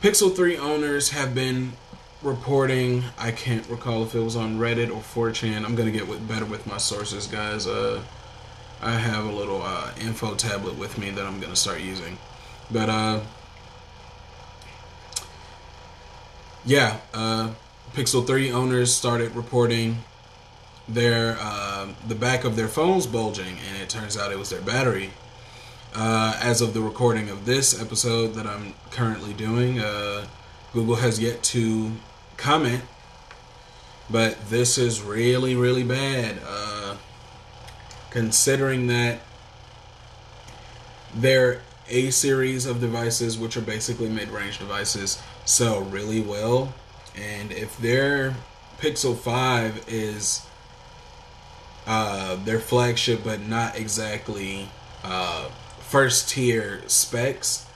[0.00, 1.74] Pixel 3 owners have been
[2.22, 3.04] reporting.
[3.18, 5.64] I can't recall if it was on Reddit or 4chan.
[5.64, 7.66] I'm gonna get with, better with my sources, guys.
[7.66, 8.02] Uh,
[8.80, 12.18] I have a little uh, info tablet with me that I'm gonna start using,
[12.70, 13.20] but uh,
[16.64, 17.50] yeah, uh,
[17.92, 19.98] Pixel 3 owners started reporting
[20.88, 24.60] their uh, the back of their phones bulging, and it turns out it was their
[24.60, 25.10] battery.
[25.94, 30.26] Uh, as of the recording of this episode that I'm currently doing, uh,
[30.72, 31.92] Google has yet to
[32.38, 32.82] comment,
[34.08, 36.38] but this is really, really bad.
[36.46, 36.96] Uh,
[38.10, 39.20] considering that
[41.14, 46.72] their A series of devices, which are basically mid range devices, sell really well.
[47.14, 48.34] And if their
[48.78, 50.46] Pixel 5 is
[51.86, 54.68] uh, their flagship, but not exactly
[55.02, 55.48] uh,
[55.80, 57.66] first tier specs,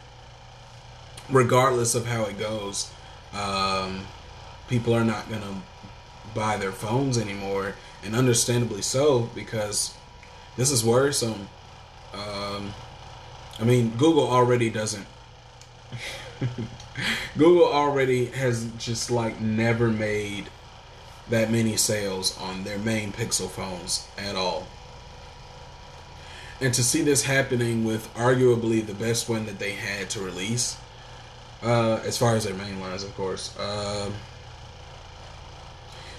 [1.31, 2.91] regardless of how it goes,
[3.35, 4.07] um,
[4.69, 5.57] people are not going to
[6.35, 9.95] buy their phones anymore, and understandably so because
[10.57, 11.49] this is worrisome.
[12.15, 12.73] Um,
[13.59, 15.07] I mean, Google already doesn't.
[17.37, 20.47] Google already has just like never made
[21.29, 24.67] that many sales on their main Pixel phones at all.
[26.61, 30.79] And to see this happening with arguably the best one that they had to release,
[31.63, 34.11] uh, as far as their main lines, of course, uh,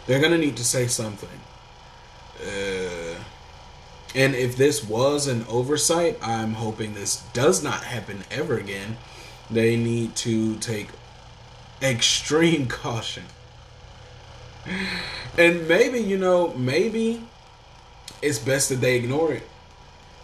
[0.06, 1.42] they're gonna need to say something.
[2.42, 3.16] Uh,
[4.16, 8.98] and if this was an oversight, I'm hoping this does not happen ever again.
[9.50, 10.90] They need to take
[11.82, 13.24] extreme caution.
[15.38, 17.22] And maybe, you know, maybe
[18.24, 19.44] it's best that they ignore it.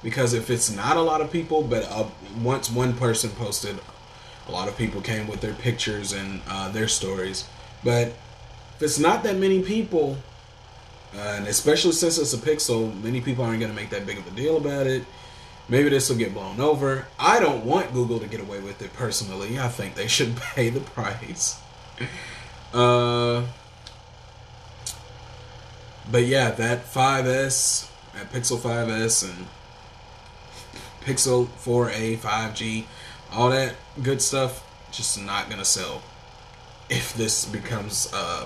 [0.02, 2.06] Because if it's not a lot of people, but uh,
[2.42, 3.78] once one person posted,
[4.48, 7.48] a lot of people came with their pictures and uh, their stories.
[7.84, 8.08] But
[8.76, 10.18] if it's not that many people,
[11.16, 14.18] uh, and especially since it's a pixel, many people aren't going to make that big
[14.18, 15.06] of a deal about it.
[15.70, 17.06] Maybe this will get blown over.
[17.18, 19.60] I don't want Google to get away with it personally.
[19.60, 21.62] I think they should pay the price.
[22.74, 23.44] Uh,
[26.12, 29.48] but yeah, that 5S, that Pixel 5S, and
[31.02, 32.86] Pixel 4a, 5G,
[33.32, 36.02] all that good stuff, just not gonna sell
[36.90, 38.46] if this becomes uh,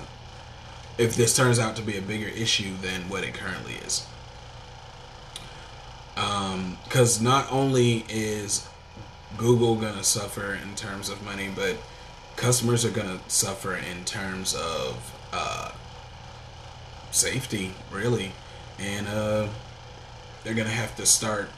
[0.98, 4.08] if this turns out to be a bigger issue than what it currently is.
[6.16, 8.68] Because um, not only is
[9.38, 11.78] Google gonna suffer in terms of money, but
[12.36, 15.72] customers are gonna suffer in terms of uh,
[17.12, 18.32] safety, really.
[18.80, 19.48] And uh,
[20.44, 21.50] they're going to have to start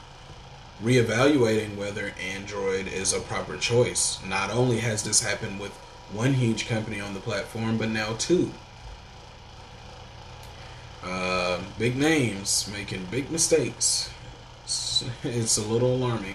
[0.82, 4.18] reevaluating whether Android is a proper choice.
[4.26, 5.72] Not only has this happened with
[6.12, 8.52] one huge company on the platform, but now two.
[11.02, 14.10] Uh, big names making big mistakes.
[14.64, 16.34] It's, it's a little alarming.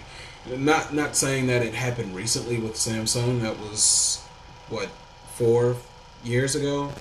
[0.56, 3.40] Not not saying that it happened recently with Samsung.
[3.40, 4.24] That was
[4.68, 4.88] what
[5.34, 5.76] four
[6.22, 6.92] years ago.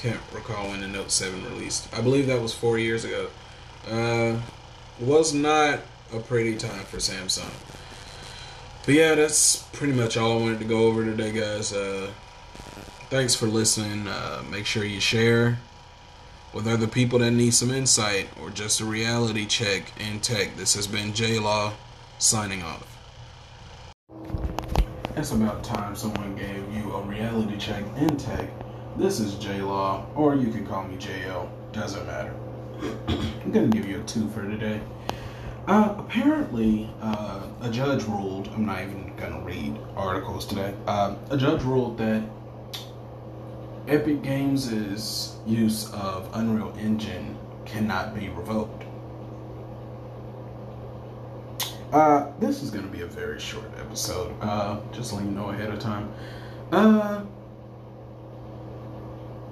[0.00, 1.94] Can't recall when the Note Seven released.
[1.94, 3.28] I believe that was four years ago.
[3.86, 4.40] Uh,
[4.98, 5.80] was not
[6.10, 7.52] a pretty time for Samsung.
[8.86, 11.74] But yeah, that's pretty much all I wanted to go over today, guys.
[11.74, 12.12] Uh,
[13.10, 14.08] thanks for listening.
[14.08, 15.58] Uh, make sure you share
[16.54, 20.56] with other people that need some insight or just a reality check in tech.
[20.56, 21.74] This has been J Law
[22.18, 22.86] signing off.
[25.14, 28.48] It's about time someone gave you a reality check in tech.
[29.00, 31.48] This is J Law, or you can call me JL.
[31.72, 32.34] Doesn't matter.
[33.08, 34.78] I'm gonna give you a two for today.
[35.66, 38.48] Uh, apparently, uh, a judge ruled.
[38.48, 40.74] I'm not even gonna read articles today.
[40.86, 42.22] Uh, a judge ruled that
[43.88, 48.84] Epic Games' use of Unreal Engine cannot be revoked.
[51.90, 54.36] Uh, this is gonna be a very short episode.
[54.42, 56.12] Uh, just let you know ahead of time.
[56.70, 57.22] Uh,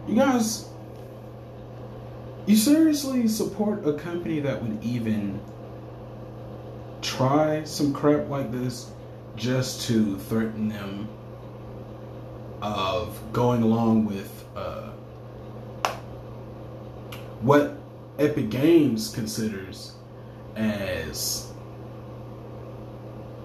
[0.08, 0.68] you guys,
[2.46, 5.38] you seriously support a company that would even
[7.02, 8.90] try some crap like this
[9.36, 11.08] just to threaten them
[12.62, 14.90] of going along with uh,
[17.42, 17.76] what
[18.18, 19.92] Epic Games considers
[20.56, 21.52] as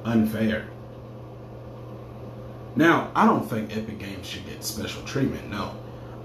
[0.05, 0.67] unfair.
[2.75, 5.51] Now, I don't think Epic Games should get special treatment.
[5.51, 5.75] No,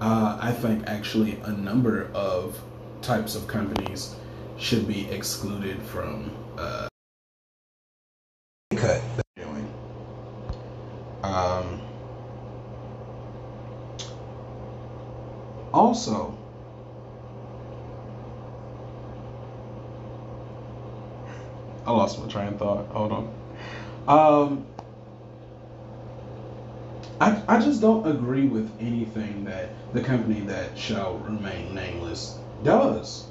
[0.00, 2.60] uh, I think actually a number of
[3.02, 4.14] types of companies
[4.56, 6.88] should be excluded from uh,
[8.76, 9.02] cut
[9.36, 9.72] doing.
[11.22, 11.80] Um,
[15.72, 16.36] also,
[21.86, 22.86] I lost my train of thought.
[22.88, 23.34] Hold on.
[24.08, 24.66] Um,
[27.20, 33.26] I, I just don't agree with anything that the company that shall remain nameless does.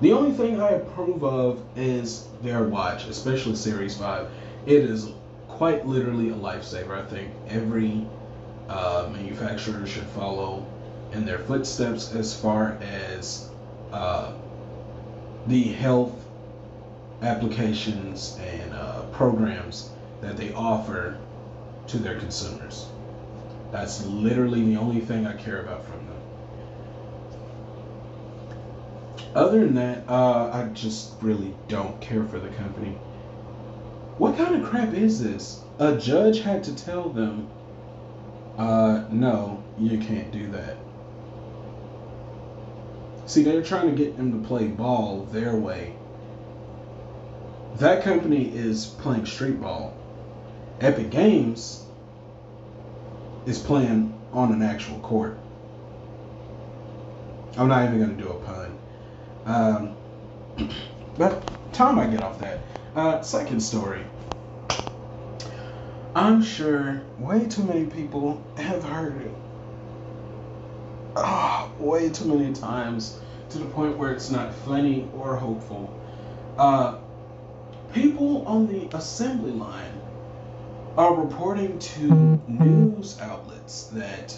[0.00, 4.28] The only thing I approve of is their watch, especially Series 5.
[4.66, 5.10] It is
[5.48, 6.90] quite literally a lifesaver.
[6.90, 8.04] I think every
[8.68, 10.66] uh, manufacturer should follow
[11.12, 13.48] in their footsteps as far as
[13.92, 14.32] uh,
[15.46, 16.12] the health
[17.22, 19.90] applications and uh, programs
[20.20, 21.16] that they offer
[21.88, 22.86] to their consumers.
[23.72, 26.16] That's literally the only thing I care about from them.
[29.34, 32.96] Other than that, uh, I just really don't care for the company.
[34.18, 35.60] What kind of crap is this?
[35.78, 37.48] A judge had to tell them,
[38.56, 40.78] uh, no, you can't do that.
[43.26, 45.94] See, they're trying to get them to play ball their way.
[47.74, 49.94] That company is playing street ball.
[50.78, 51.86] Epic Games
[53.46, 55.38] is playing on an actual court.
[57.56, 58.78] I'm not even going to do a pun.
[59.46, 60.68] Um,
[61.18, 62.60] but time I get off that.
[62.94, 64.04] Uh, second story.
[66.14, 69.34] I'm sure way too many people have heard it.
[71.16, 73.18] Oh, way too many times
[73.50, 75.98] to the point where it's not funny or hopeful.
[76.58, 76.98] Uh,
[77.94, 79.95] people on the assembly line
[80.96, 84.34] are reporting to news outlets that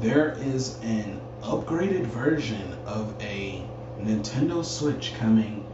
[0.00, 3.62] there is an upgraded version of a
[4.00, 5.64] Nintendo Switch coming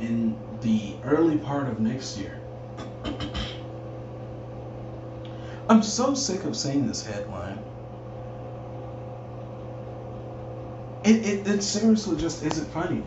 [0.00, 2.40] in the early part of next year.
[5.68, 7.58] I'm so sick of seeing this headline.
[11.04, 13.02] It, it, it seriously just isn't funny.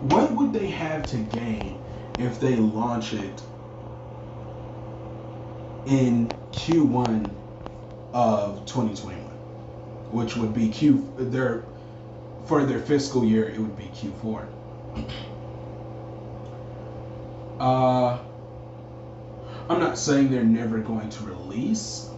[0.00, 1.78] What would they have to gain
[2.18, 3.42] if they launch it
[5.86, 7.30] in Q1
[8.12, 9.20] of 2021,
[10.10, 11.64] which would be Q their
[12.46, 14.46] for their fiscal year, it would be Q4.
[17.60, 18.18] Uh,
[19.68, 22.08] I'm not saying they're never going to release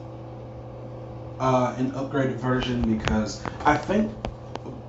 [1.41, 4.13] uh, an upgraded version because I think,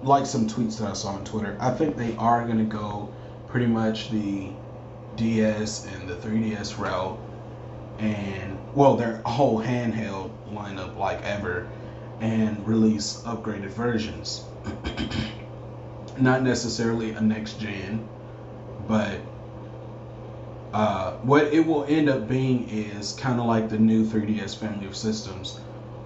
[0.03, 3.12] like some tweets that I saw on Twitter, I think they are going to go
[3.47, 4.49] pretty much the
[5.16, 7.20] DS and the 3DS route,
[7.99, 11.68] and well, their whole handheld lineup like ever.
[12.20, 14.43] and release upgraded versions.
[16.20, 18.07] Not necessarily a next gen,
[18.88, 19.20] but
[20.74, 24.86] uh, what it will end up being is kind of like the new 3DS family
[24.86, 25.59] of systems.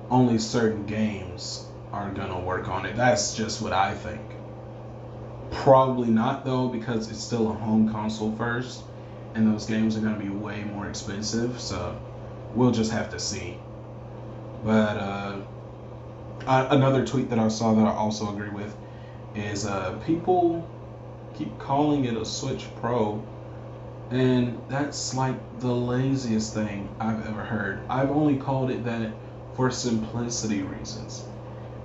[0.10, 2.96] Only certain games are gonna work on it.
[2.96, 4.22] That's just what I think.
[5.52, 8.84] Probably not though, because it's still a home console first,
[9.36, 11.60] and those games are gonna be way more expensive.
[11.60, 11.96] So
[12.56, 13.58] we'll just have to see.
[14.64, 15.42] But uh,
[16.48, 18.76] another tweet that I saw that I also agree with
[19.36, 20.68] is uh, people
[21.38, 23.22] keep calling it a Switch Pro,
[24.10, 27.80] and that's like the laziest thing I've ever heard.
[27.90, 29.12] I've only called it that
[29.56, 31.24] for simplicity reasons,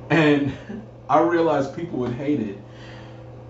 [0.08, 0.52] and
[1.08, 2.58] I realize people would hate it,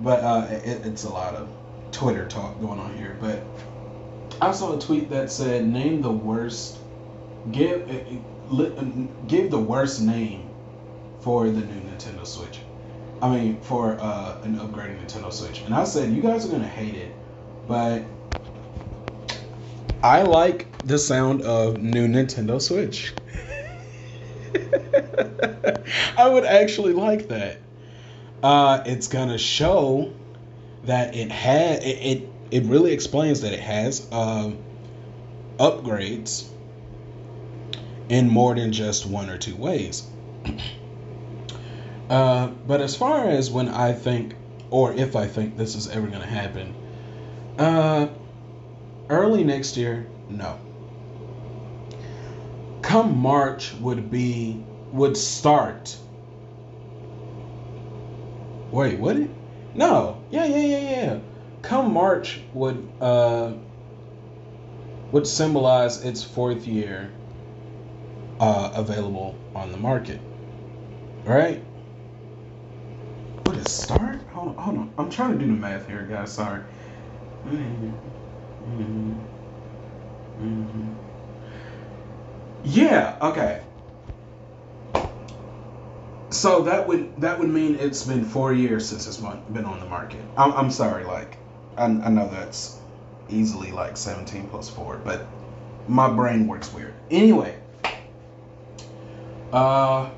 [0.00, 1.48] but uh, it, it's a lot of
[1.92, 3.16] Twitter talk going on here.
[3.20, 3.44] But
[4.40, 6.78] I saw a tweet that said, "Name the worst,
[7.52, 7.88] give
[9.28, 10.48] give the worst name
[11.20, 12.60] for the new Nintendo Switch."
[13.22, 15.60] I mean, for uh, an upgraded Nintendo Switch.
[15.62, 17.12] And I said, you guys are gonna hate it,
[17.68, 18.02] but
[20.02, 23.12] I like the sound of new Nintendo Switch.
[26.16, 27.58] I would actually like that.
[28.42, 30.10] Uh, it's gonna show
[30.84, 34.50] that it had it, it, it really explains that it has uh,
[35.58, 36.48] upgrades
[38.08, 40.06] in more than just one or two ways.
[42.10, 44.34] Uh, but as far as when I think,
[44.68, 46.74] or if I think this is ever going to happen,
[47.56, 48.08] uh,
[49.08, 50.58] early next year, no.
[52.82, 55.96] Come March would be would start.
[58.72, 59.30] Wait, would it?
[59.76, 60.20] No.
[60.32, 61.18] Yeah, yeah, yeah, yeah.
[61.62, 63.52] Come March would uh
[65.12, 67.10] would symbolize its fourth year
[68.38, 70.20] uh, available on the market.
[71.24, 71.62] Right?
[73.66, 74.20] start?
[74.32, 74.92] Hold on, hold on.
[74.98, 76.32] I'm trying to do the math here, guys.
[76.32, 76.62] Sorry.
[77.46, 77.90] Mm-hmm.
[78.80, 79.12] Mm-hmm.
[80.40, 80.92] Mm-hmm.
[82.64, 83.18] Yeah.
[83.20, 83.62] Okay.
[86.30, 89.86] So that would that would mean it's been four years since it's been on the
[89.86, 90.20] market.
[90.36, 91.36] I'm, I'm sorry, like
[91.80, 92.78] I, I know that's
[93.28, 95.26] easily like 17 plus four, but
[95.88, 96.94] my brain works weird.
[97.10, 97.58] Anyway,
[99.52, 100.10] uh,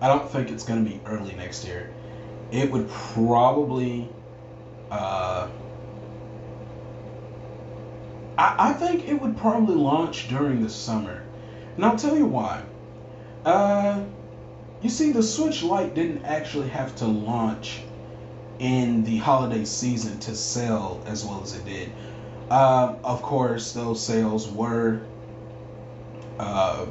[0.00, 1.90] I don't think it's gonna be early next year
[2.50, 4.08] it would probably
[4.90, 5.48] uh,
[8.38, 11.22] I, I think it would probably launch during the summer.
[11.76, 12.62] And I'll tell you why.
[13.44, 14.02] Uh,
[14.80, 17.80] you see, the Switch Lite didn't actually have to launch
[18.58, 21.90] in the holiday season to sell as well as it did.
[22.50, 25.00] Uh, of course, those sales were
[26.38, 26.86] uh,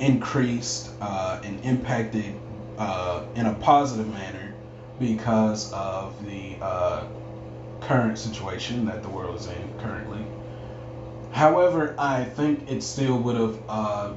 [0.00, 2.34] increased uh, and impacted
[2.78, 4.54] uh, in a positive manner
[4.98, 7.04] because of the uh,
[7.80, 10.24] current situation that the world is in currently.
[11.32, 14.12] However, I think it still would have uh,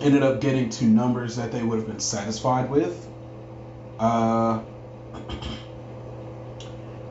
[0.00, 3.06] ended up getting to numbers that they would have been satisfied with.
[4.00, 4.62] Uh,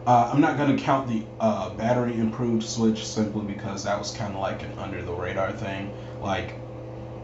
[0.07, 4.11] uh, I'm not going to count the uh, battery improved Switch simply because that was
[4.11, 5.93] kind of like an under the radar thing.
[6.19, 6.55] Like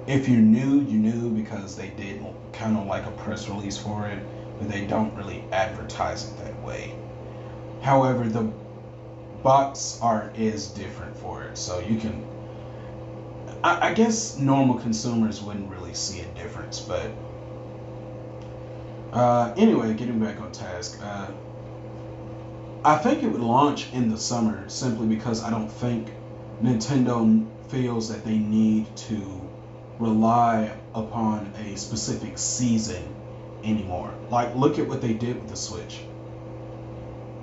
[0.06, 4.08] if you knew, you knew because they did kind of like a press release for
[4.08, 4.20] it,
[4.60, 6.94] but they don't really advertise it that way.
[7.82, 8.44] However, the
[9.42, 12.24] box art is different for it, so you can.
[13.64, 17.10] I, I guess normal consumers wouldn't really see a difference, but
[19.16, 21.00] uh, anyway, getting back on task.
[21.02, 21.28] Uh,
[22.84, 26.12] I think it would launch in the summer simply because I don't think
[26.62, 29.42] Nintendo feels that they need to
[30.00, 33.04] rely upon a specific season
[33.64, 34.14] anymore.
[34.30, 36.02] Like, look at what they did with the Switch.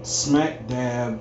[0.02, 1.20] Smack dab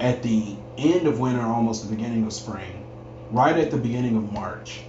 [0.00, 2.84] at the end of winter, almost the beginning of spring,
[3.30, 4.82] right at the beginning of March.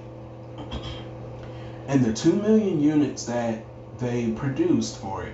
[1.88, 3.64] And the 2 million units that
[3.98, 5.34] they produced for it,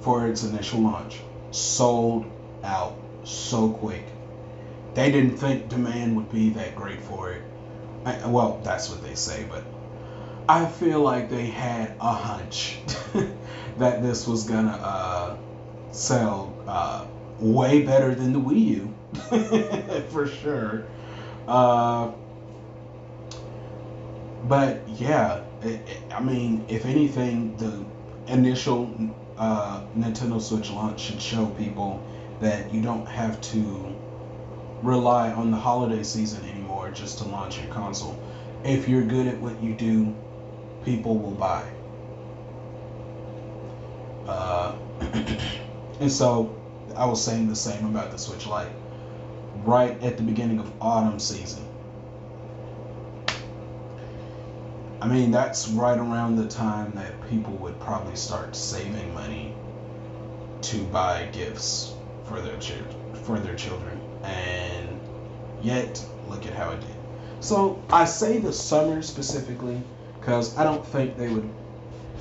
[0.00, 1.20] for its initial launch,
[1.50, 2.24] sold
[2.64, 4.04] out so quick.
[4.94, 7.42] They didn't think demand would be that great for it
[8.04, 9.62] I, well, that's what they say, but
[10.48, 12.78] I feel like they had a hunch
[13.78, 15.36] that this was gonna uh,
[15.92, 17.04] sell uh,
[17.38, 20.84] way better than the Wii U, for sure.
[21.46, 22.10] Uh,
[24.48, 27.84] but yeah, I mean, if anything, the
[28.32, 28.90] initial
[29.38, 32.02] uh, Nintendo Switch launch should show people
[32.40, 33.94] that you don't have to
[34.82, 38.16] rely on the holiday season anymore just to launch your console.
[38.64, 40.14] if you're good at what you do,
[40.84, 41.64] people will buy.
[44.26, 44.74] Uh,
[46.00, 46.54] and so
[46.96, 48.72] I was saying the same about the Switch Lite.
[49.64, 51.64] Right at the beginning of autumn season.
[55.02, 59.52] I mean, that's right around the time that people would probably start saving money
[60.60, 61.92] to buy gifts
[62.26, 62.94] for their children,
[63.24, 64.00] for their children.
[64.22, 65.00] And
[65.60, 66.94] yet, look at how it did.
[67.40, 69.82] So I say the summer specifically
[70.20, 71.50] because I don't think they would.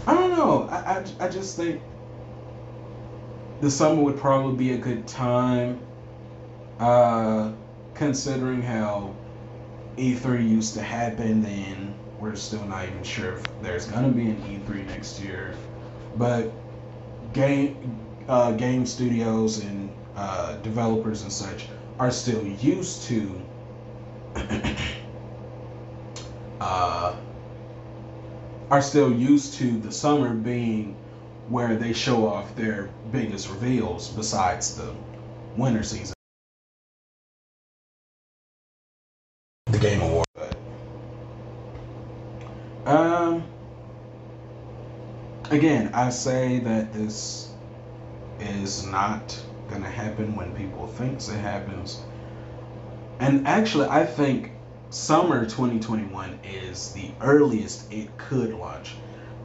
[0.08, 0.64] I don't know.
[0.64, 1.80] I, I, I just think
[3.62, 5.80] the summer would probably be a good time,
[6.80, 7.52] uh,
[7.94, 9.14] considering how
[9.98, 11.44] E3 used to happen.
[11.44, 15.56] Then we're still not even sure if there's gonna be an E3 next year,
[16.16, 16.52] but
[17.34, 21.68] game uh, game studios and uh, developers and such
[22.00, 23.42] are still used to
[26.62, 27.16] uh,
[28.70, 30.96] are still used to the summer being
[31.50, 34.94] where they show off their biggest reveals besides the
[35.58, 36.14] winter season.
[39.66, 40.26] The Game Award.
[42.92, 43.46] Um,
[45.50, 47.54] again, I say that this
[48.42, 52.02] is not going to happen when people thinks it happens.
[53.22, 54.52] And actually, I think
[54.90, 58.96] summer 2021 is the earliest it could launch.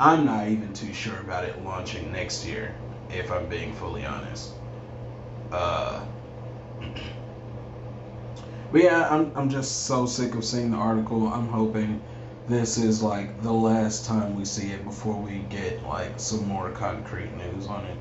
[0.00, 2.74] I'm not even too sure about it launching next year,
[3.10, 4.54] if I'm being fully honest.
[5.52, 6.04] Uh,
[8.72, 11.28] but yeah, I'm, I'm just so sick of seeing the article.
[11.28, 12.02] I'm hoping
[12.48, 16.70] this is like the last time we see it before we get like some more
[16.70, 17.98] concrete news on it.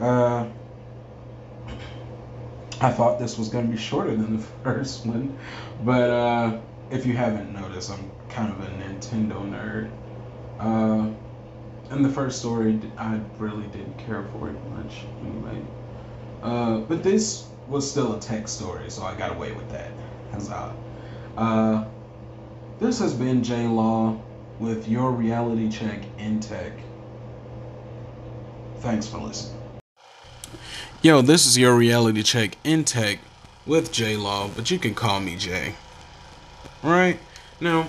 [0.00, 0.48] Uh,
[2.80, 5.38] I thought this was going to be shorter than the first one,
[5.84, 6.60] but uh,
[6.90, 9.90] if you haven't noticed, I'm kind of a Nintendo nerd.
[10.58, 11.12] Uh,
[11.90, 15.62] and the first story, I really didn't care for it much anyway.
[16.42, 19.90] Uh, but this was still a tech story, so I got away with that.
[20.32, 20.74] Huzzah.
[21.36, 21.84] Uh,
[22.82, 24.20] this has been J Law
[24.58, 26.72] with your reality check in tech.
[28.80, 29.60] Thanks for listening.
[31.00, 33.20] Yo, this is your reality check in tech
[33.66, 35.76] with J Law, but you can call me Jay.
[36.82, 37.20] Right
[37.60, 37.86] now,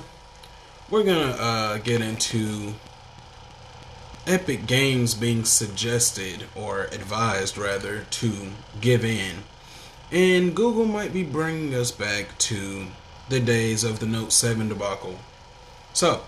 [0.91, 2.75] we're gonna uh, get into
[4.27, 8.31] Epic Games being suggested or advised rather to
[8.79, 9.37] give in,
[10.11, 12.87] and Google might be bringing us back to
[13.29, 15.19] the days of the Note 7 debacle.
[15.93, 16.23] So,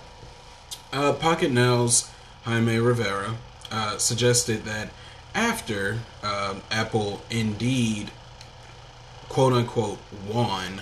[0.93, 2.11] uh, Pocketnow's
[2.43, 3.35] Jaime Rivera
[3.71, 4.89] uh, suggested that
[5.33, 8.11] after uh, Apple indeed,
[9.27, 9.99] quote unquote,
[10.31, 10.81] won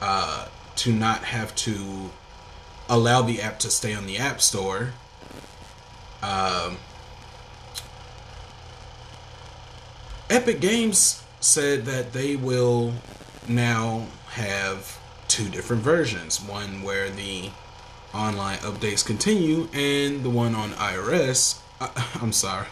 [0.00, 2.10] uh, to not have to
[2.88, 4.92] allow the app to stay on the App Store.
[6.22, 6.78] Um,
[10.30, 12.94] Epic Games said that they will
[13.48, 14.98] now have
[15.28, 17.50] two different versions one where the
[18.14, 21.60] online updates continue, and the one on iOS.
[21.80, 22.66] Uh, I'm sorry,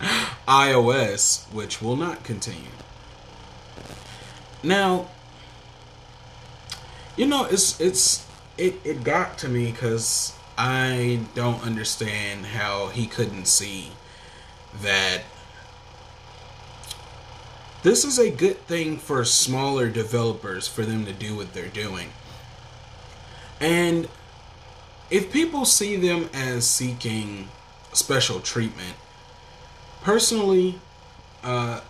[0.48, 2.70] iOS, which will not continue.
[4.62, 5.08] Now,
[7.16, 13.06] you know, it's it's it it got to me because I don't understand how he
[13.06, 13.92] couldn't see
[14.82, 15.22] that
[17.82, 22.10] this is a good thing for smaller developers for them to do what they're doing.
[23.60, 24.08] And
[25.10, 27.48] if people see them as seeking
[27.92, 28.94] special treatment,
[30.02, 30.78] personally,
[31.42, 31.80] uh,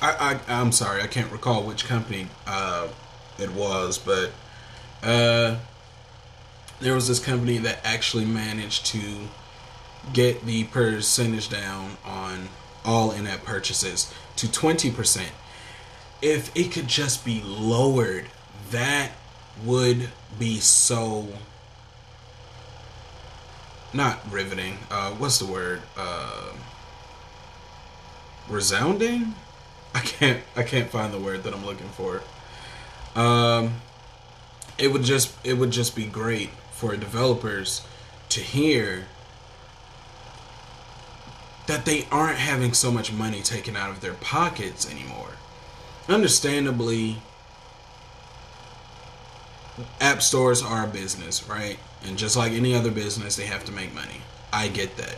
[0.00, 2.88] I, I am sorry, I can't recall which company uh,
[3.38, 4.32] it was, but
[5.02, 5.56] uh,
[6.80, 9.28] there was this company that actually managed to
[10.12, 12.48] get the percentage down on
[12.84, 15.26] all in-app purchases to 20%.
[16.20, 18.26] If it could just be lowered,
[18.70, 19.12] that
[19.64, 20.08] would
[20.38, 21.28] be so
[23.92, 24.78] not riveting.
[24.90, 25.82] Uh, what's the word?
[25.96, 26.52] Uh,
[28.48, 29.34] resounding.
[29.94, 30.40] I can't.
[30.56, 32.22] I can't find the word that I'm looking for.
[33.14, 33.74] Um,
[34.78, 35.34] it would just.
[35.44, 37.86] It would just be great for developers
[38.30, 39.06] to hear
[41.66, 45.32] that they aren't having so much money taken out of their pockets anymore.
[46.08, 47.18] Understandably,
[50.00, 51.78] app stores are a business, right?
[52.04, 54.22] And just like any other business, they have to make money.
[54.52, 55.16] I get that.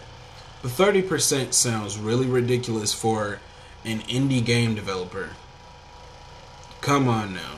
[0.63, 3.41] The 30% sounds really ridiculous for
[3.85, 5.31] an indie game developer.
[6.81, 7.57] Come on now.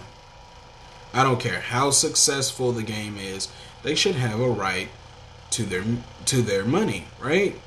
[1.13, 3.49] I don't care how successful the game is,
[3.83, 4.89] they should have a right
[5.51, 5.85] to their
[6.27, 7.59] to their money, right?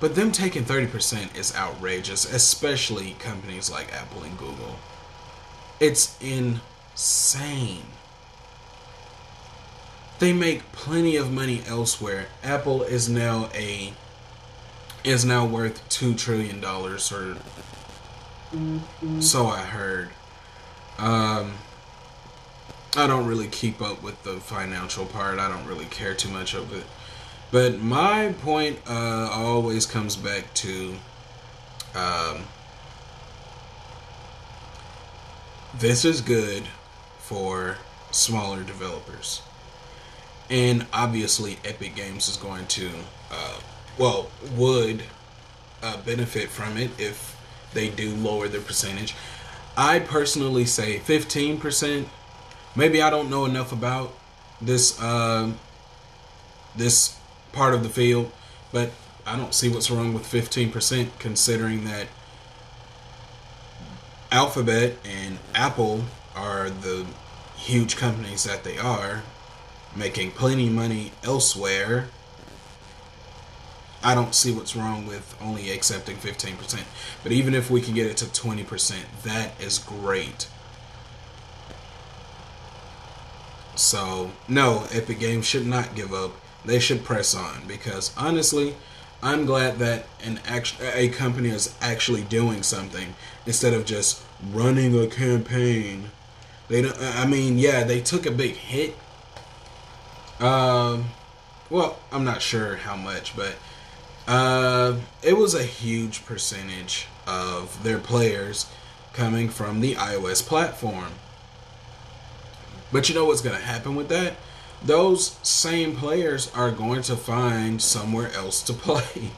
[0.00, 4.76] But them taking 30% is outrageous, especially companies like Apple and Google.
[5.78, 7.82] It's insane.
[10.18, 12.26] They make plenty of money elsewhere.
[12.42, 13.92] Apple is now a
[15.02, 17.36] is now worth 2 trillion dollars or
[19.20, 20.10] so I heard.
[20.98, 21.54] Um
[22.96, 25.38] I don't really keep up with the financial part.
[25.38, 26.84] I don't really care too much of it.
[27.52, 30.94] But my point uh, always comes back to
[31.94, 32.44] um,
[35.78, 36.64] this is good
[37.18, 37.76] for
[38.10, 39.42] smaller developers.
[40.48, 42.90] And obviously, Epic Games is going to,
[43.30, 43.60] uh,
[43.98, 45.04] well, would
[45.82, 47.36] uh, benefit from it if
[47.72, 49.14] they do lower their percentage.
[49.76, 52.06] I personally say 15%
[52.76, 54.12] maybe I don't know enough about
[54.60, 55.52] this uh,
[56.76, 57.18] this
[57.52, 58.30] part of the field,
[58.72, 58.90] but
[59.26, 62.06] I don't see what's wrong with 15% considering that
[64.32, 66.04] Alphabet and Apple
[66.36, 67.06] are the
[67.56, 69.22] huge companies that they are,
[69.94, 72.08] making plenty of money elsewhere.
[74.02, 76.84] I don't see what's wrong with only accepting 15%.
[77.22, 80.48] But even if we can get it to 20%, that is great.
[83.74, 86.32] So, no, Epic Games should not give up.
[86.64, 88.74] They should press on because honestly,
[89.22, 93.14] I'm glad that an act- a company is actually doing something
[93.46, 96.10] instead of just running a campaign.
[96.68, 98.96] They don't, I mean, yeah, they took a big hit.
[100.38, 101.06] Um,
[101.68, 103.56] well, I'm not sure how much, but
[104.26, 108.66] uh, it was a huge percentage of their players
[109.12, 111.12] coming from the iOS platform.
[112.92, 114.34] But you know what's going to happen with that?
[114.82, 119.30] Those same players are going to find somewhere else to play.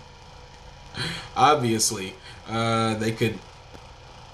[1.36, 2.14] Obviously,
[2.49, 3.38] uh, they could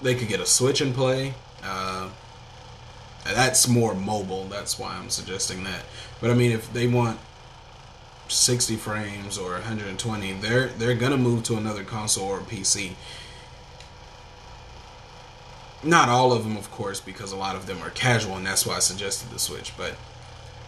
[0.01, 1.33] they could get a Switch and play.
[1.63, 2.09] Uh,
[3.25, 4.45] that's more mobile.
[4.45, 5.83] That's why I'm suggesting that.
[6.21, 7.19] But I mean, if they want
[8.27, 12.91] 60 frames or 120, they're they're gonna move to another console or PC.
[15.81, 18.65] Not all of them, of course, because a lot of them are casual, and that's
[18.65, 19.75] why I suggested the Switch.
[19.77, 19.95] But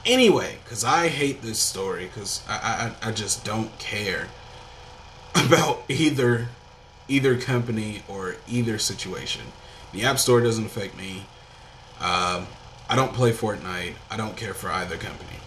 [0.06, 4.28] anyway, because I hate this story, because I, I I just don't care
[5.36, 6.50] about either
[7.08, 9.42] either company or either situation.
[9.92, 11.26] The App Store doesn't affect me.
[12.00, 12.48] Um,
[12.90, 13.94] I don't play Fortnite.
[14.10, 15.40] I don't care for either company.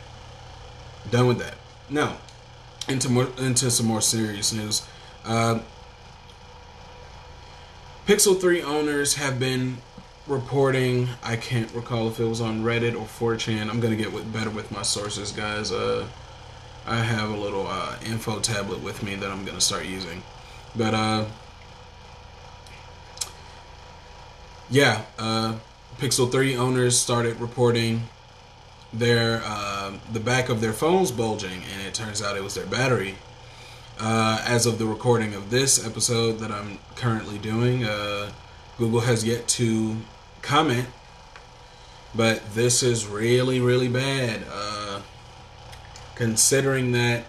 [1.10, 1.54] Done with that.
[1.90, 2.18] Now,
[2.88, 4.86] into more into some more serious news.
[5.24, 5.60] Uh,
[8.06, 9.78] Pixel 3 owners have been
[10.26, 11.08] reporting.
[11.22, 13.06] I can't recall if it was on Reddit or
[13.36, 13.68] 4chan.
[13.68, 15.72] I'm gonna get with, better with my sources, guys.
[15.72, 16.06] Uh,
[16.86, 20.22] I have a little uh, info tablet with me that I'm gonna start using.
[20.76, 21.24] But uh,
[24.70, 25.58] yeah, uh,
[25.98, 28.08] Pixel 3 owners started reporting
[28.92, 32.66] their uh, the back of their phones bulging, and it turns out it was their
[32.66, 33.16] battery
[33.98, 38.30] uh, as of the recording of this episode that I'm currently doing, uh,
[38.78, 39.96] Google has yet to
[40.44, 40.88] comment,
[42.14, 44.42] but this is really, really bad.
[44.50, 45.00] Uh,
[46.14, 47.24] considering that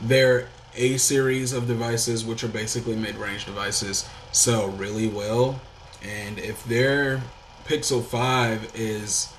[0.00, 5.60] their A series of devices, which are basically mid range devices, sell really well,
[6.02, 7.22] and if their
[7.66, 9.32] Pixel 5 is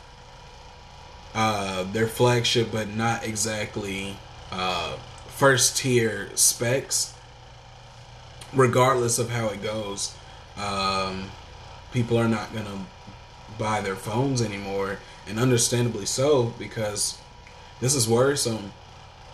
[1.33, 4.17] uh, their flagship, but not exactly
[4.51, 7.13] uh, first tier specs,
[8.53, 10.15] regardless of how it goes,
[10.57, 11.29] um,
[11.97, 12.85] people are not gonna
[13.57, 17.17] buy their phones anymore, and understandably so because
[17.81, 18.71] this is worrisome.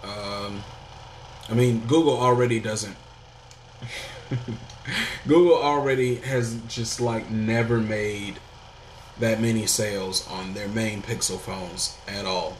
[0.01, 0.63] Um,
[1.49, 2.95] I mean, Google already doesn't.
[5.27, 8.39] Google already has just like never made
[9.19, 12.55] that many sales on their main Pixel phones at all.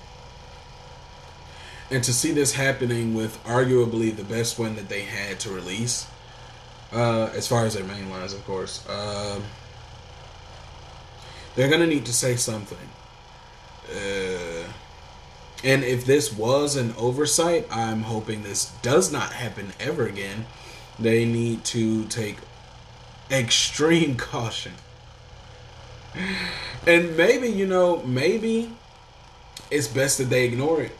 [1.89, 6.07] And to see this happening with arguably the best one that they had to release,
[6.91, 9.39] uh, as far as their main lines, of course, uh,
[11.55, 12.89] they're gonna need to say something.
[13.89, 14.71] Uh,
[15.63, 20.45] and if this was an oversight, I'm hoping this does not happen ever again.
[20.99, 22.37] They need to take
[23.31, 24.73] extreme caution.
[26.85, 28.73] And maybe, you know, maybe
[29.71, 30.95] it's best that they ignore it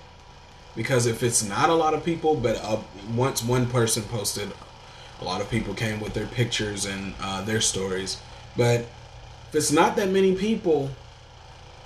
[0.76, 2.80] because if it's not a lot of people, but uh,
[3.14, 4.52] once one person posted,
[5.22, 8.20] a lot of people came with their pictures and uh, their stories.
[8.58, 8.86] But
[9.56, 10.90] it's not that many people,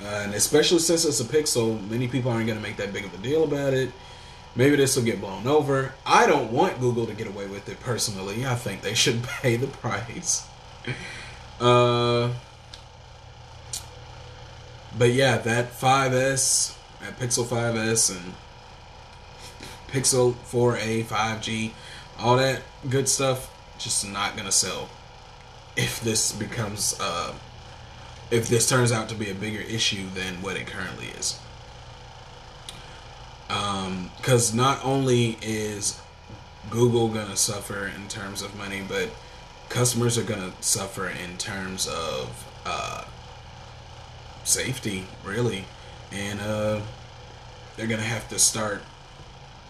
[0.02, 3.06] uh, and especially since it's a Pixel, many people aren't going to make that big
[3.06, 3.92] of a deal about it.
[4.56, 5.94] Maybe this will get blown over.
[6.06, 8.46] I don't want Google to get away with it personally.
[8.46, 10.48] I think they should pay the price.
[11.60, 12.34] Uh,
[14.96, 18.34] but yeah, that 5S, that Pixel 5S, and
[19.88, 21.72] Pixel 4a, 5G,
[22.20, 24.90] all that good stuff, just not gonna sell.
[25.76, 27.34] If this becomes, uh,
[28.30, 31.40] if this turns out to be a bigger issue than what it currently is.
[33.48, 36.02] Because um, not only is
[36.70, 39.10] Google gonna suffer in terms of money, but
[39.70, 43.06] customers are gonna suffer in terms of uh,
[44.44, 45.66] safety, really,
[46.12, 46.82] and uh,
[47.76, 48.82] they're gonna have to start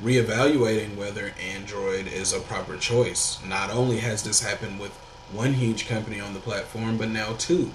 [0.01, 3.39] reevaluating whether Android is a proper choice.
[3.45, 4.91] Not only has this happened with
[5.31, 7.71] one huge company on the platform, but now two.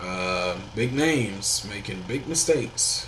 [0.00, 3.06] Uh, big names making big mistakes.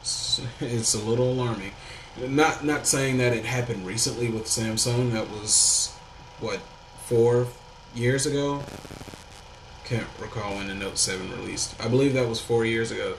[0.00, 1.72] It's, it's, a little alarming.
[2.20, 5.12] Not not saying that it happened recently with Samsung.
[5.12, 5.94] That was
[6.40, 6.60] what
[7.04, 7.48] four
[7.94, 8.62] years ago.
[9.84, 11.80] Can't recall when the Note Seven released.
[11.82, 13.14] I believe that was four years ago.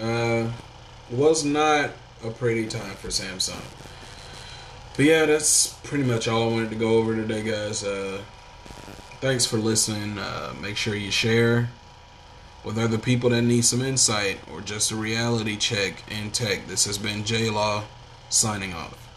[0.00, 0.50] Uh,
[1.10, 1.90] was not
[2.24, 3.62] a pretty time for Samsung.
[4.96, 7.84] But yeah, that's pretty much all I wanted to go over today, guys.
[7.84, 8.20] Uh,
[9.20, 10.18] thanks for listening.
[10.18, 11.68] Uh, make sure you share
[12.68, 16.66] with other people that need some insight or just a reality check in tech.
[16.66, 17.84] This has been J Law
[18.28, 19.08] signing off.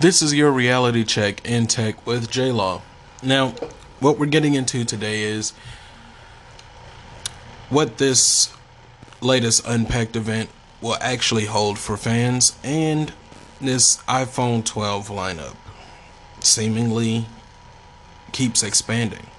[0.00, 2.82] This is your reality check in tech with J Law.
[3.22, 3.54] Now,
[4.00, 5.52] what we're getting into today is
[7.70, 8.54] what this
[9.22, 10.50] latest Unpacked event
[10.82, 13.14] will actually hold for fans and
[13.62, 15.56] this iPhone 12 lineup
[16.40, 17.24] seemingly
[18.30, 19.29] keeps expanding.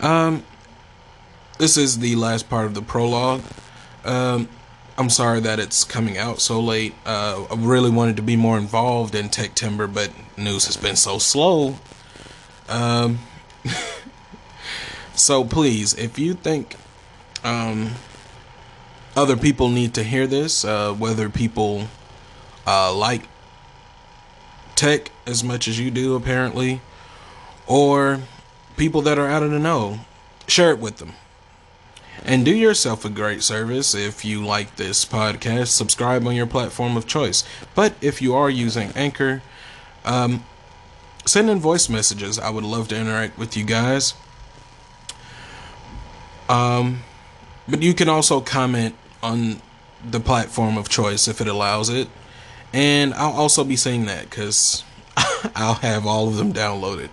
[0.00, 0.44] Um,
[1.58, 3.42] this is the last part of the prologue.
[4.04, 4.48] Um,
[4.96, 6.94] I'm sorry that it's coming out so late.
[7.04, 10.96] Uh, I really wanted to be more involved in Tech Timber, but news has been
[10.96, 11.76] so slow.
[12.68, 13.18] Um,
[15.14, 16.76] so please, if you think
[17.42, 17.92] um,
[19.16, 21.88] other people need to hear this, uh, whether people
[22.66, 23.28] uh, like
[24.74, 26.80] tech as much as you do, apparently,
[27.66, 28.20] or
[28.76, 30.00] people that are out of the know.
[30.46, 31.12] Share it with them.
[32.24, 35.68] And do yourself a great service if you like this podcast.
[35.68, 37.44] Subscribe on your platform of choice.
[37.74, 39.42] But if you are using Anchor,
[40.04, 40.44] um,
[41.26, 42.38] send in voice messages.
[42.38, 44.14] I would love to interact with you guys.
[46.48, 47.02] Um,
[47.68, 49.60] but you can also comment on
[50.08, 52.08] the platform of choice if it allows it.
[52.72, 54.84] And I'll also be saying that because
[55.54, 57.08] I'll have all of them downloaded.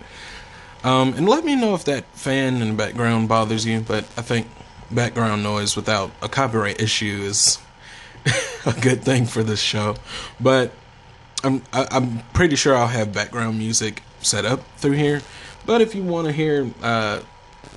[0.84, 4.22] Um, and let me know if that fan in the background bothers you, but I
[4.22, 4.48] think
[4.90, 7.58] background noise without a copyright issue is
[8.66, 9.96] a good thing for this show.
[10.40, 10.72] But
[11.44, 15.22] I'm I, am i am pretty sure I'll have background music set up through here.
[15.64, 17.20] But if you want to hear uh,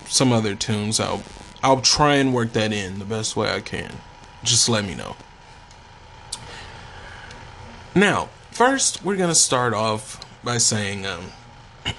[0.06, 1.24] some other tunes, I'll
[1.64, 3.92] I'll try and work that in the best way I can
[4.44, 5.16] just let me know.
[7.94, 11.32] Now, first, we're to start off by saying um,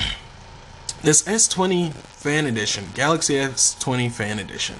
[1.06, 4.74] this S20 Fan Edition, Galaxy S20 Fan Edition,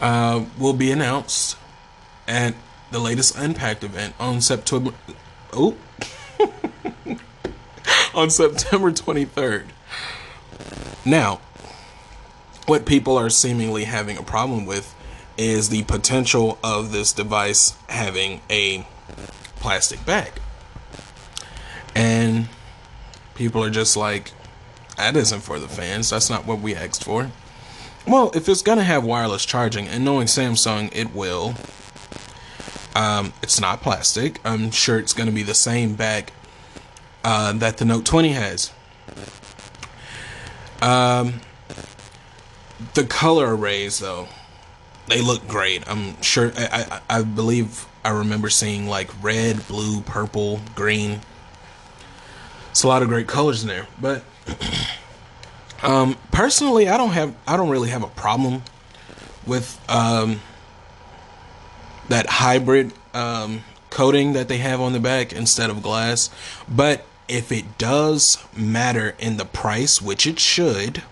[0.00, 1.56] uh, will be announced
[2.28, 2.54] at
[2.92, 4.92] the latest Unpacked event on September.
[5.52, 5.76] Oh,
[8.14, 9.64] on September 23rd.
[11.04, 11.40] Now,
[12.66, 14.94] what people are seemingly having a problem with
[15.36, 18.86] is the potential of this device having a
[19.56, 20.30] plastic bag.
[21.92, 22.48] And
[23.34, 24.30] people are just like,
[24.96, 26.10] that isn't for the fans.
[26.10, 27.30] That's not what we asked for.
[28.06, 31.54] Well, if it's going to have wireless charging, and knowing Samsung, it will.
[32.94, 34.40] Um, it's not plastic.
[34.44, 36.32] I'm sure it's going to be the same bag
[37.24, 38.72] uh, that the Note 20 has.
[40.80, 41.40] Um,
[42.94, 44.28] the color arrays, though,
[45.08, 45.88] they look great.
[45.88, 46.52] I'm sure.
[46.56, 51.20] I, I, I believe I remember seeing like red, blue, purple, green.
[52.70, 53.88] It's a lot of great colors in there.
[54.00, 54.22] But
[55.82, 57.34] um, personally, I don't have.
[57.46, 58.62] I don't really have a problem
[59.46, 60.40] with um,
[62.08, 66.30] that hybrid um, coating that they have on the back instead of glass.
[66.68, 71.02] But if it does matter in the price, which it should,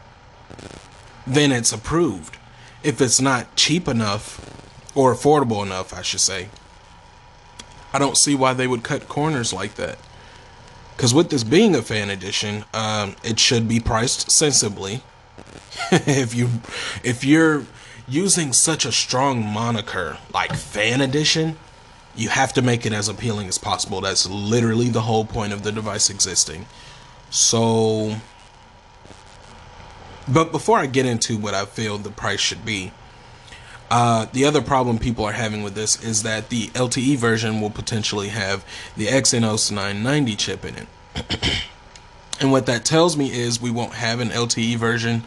[1.26, 2.36] then it's approved
[2.82, 4.50] if it's not cheap enough
[4.94, 6.48] or affordable enough, I should say.
[7.92, 9.98] I don't see why they would cut corners like that.
[10.96, 15.02] Because with this being a fan edition, um, it should be priced sensibly.
[15.90, 16.48] if you
[17.02, 17.64] if you're
[18.06, 21.56] using such a strong moniker like fan edition,
[22.14, 24.00] you have to make it as appealing as possible.
[24.00, 26.66] That's literally the whole point of the device existing.
[27.30, 28.16] So
[30.26, 32.92] but before I get into what I feel the price should be,
[33.94, 37.70] uh, the other problem people are having with this is that the LTE version will
[37.70, 38.64] potentially have
[38.96, 40.88] the Exynos 990 chip in it.
[42.40, 45.22] and what that tells me is we won't have an LTE version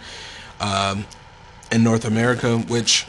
[0.59, 1.05] um,
[1.71, 3.05] in North America, which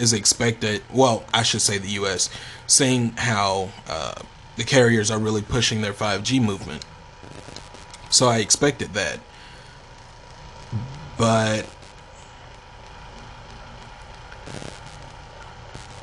[0.00, 0.82] is expected.
[0.92, 2.28] Well, I should say the US,
[2.66, 4.14] seeing how uh,
[4.56, 6.84] the carriers are really pushing their 5G movement.
[8.10, 9.20] So I expected that.
[11.16, 11.68] But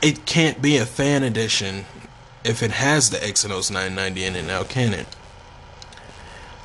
[0.01, 1.85] it can't be a fan edition
[2.43, 5.07] if it has the Exynos 990 in it now, can it?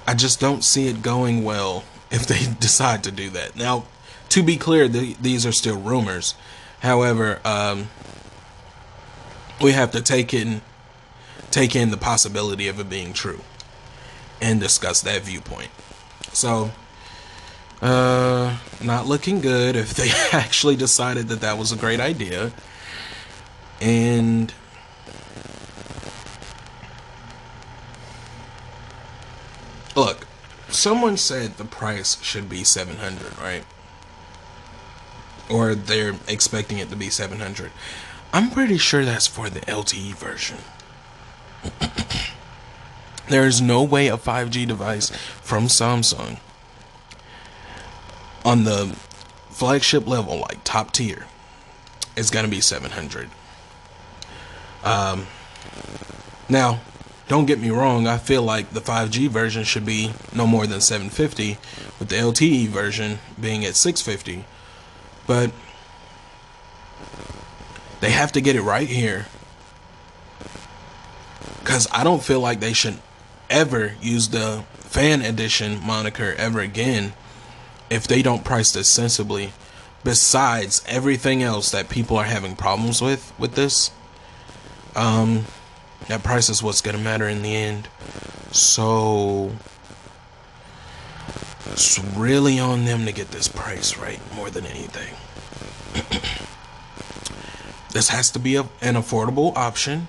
[0.07, 3.57] I just don't see it going well if they decide to do that.
[3.57, 3.85] Now,
[4.31, 6.35] to be clear, the, these are still rumors.
[6.81, 7.89] However, um,
[9.63, 10.61] we have to take in
[11.51, 13.41] take in the possibility of it being true
[14.43, 15.71] and discuss that viewpoint.
[16.33, 16.73] So,
[17.81, 22.53] uh, not looking good if they actually decided that that was a great idea.
[23.85, 24.55] And
[29.95, 30.27] look,
[30.71, 33.65] someone said the price should be 700, right?
[35.51, 37.73] Or they're expecting it to be 700.
[38.33, 40.57] I'm pretty sure that's for the LTE version.
[43.29, 46.39] there is no way a 5G device from Samsung
[48.47, 48.97] on the
[49.51, 51.27] flagship level, like top tier,
[52.17, 53.29] is going to be 700.
[54.85, 55.27] Um,
[56.49, 56.81] now,
[57.27, 60.81] don't get me wrong, I feel like the 5G version should be no more than
[60.81, 61.57] 750,
[61.99, 64.45] with the LTE version being at 650.
[65.27, 65.51] But
[68.01, 69.27] they have to get it right here.
[71.61, 72.99] Because I don't feel like they should
[73.49, 77.15] ever use the fan edition moniker ever again
[77.89, 79.53] if they don't price this sensibly.
[80.03, 83.91] Besides everything else that people are having problems with with this,
[84.95, 85.45] um,
[86.09, 87.89] that price is what's gonna matter in the end.
[88.53, 89.53] So
[91.67, 95.15] it's really on them to get this price right more than anything.
[97.93, 100.09] this has to be a, an affordable option.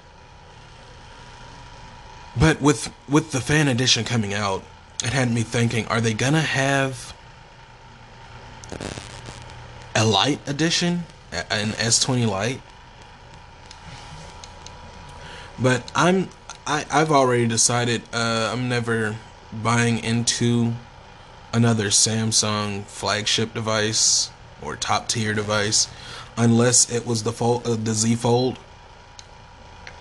[2.38, 4.64] But with with the fan edition coming out,
[5.04, 7.16] it had me thinking: Are they gonna have
[9.96, 12.62] a light edition, an S20 Lite?
[15.60, 16.30] But I'm
[16.68, 19.16] I I've already decided uh, I'm never
[19.54, 20.74] buying into
[21.54, 24.30] another Samsung flagship device
[24.62, 25.88] or top tier device
[26.38, 28.60] unless it was the fold, uh, the Z Fold.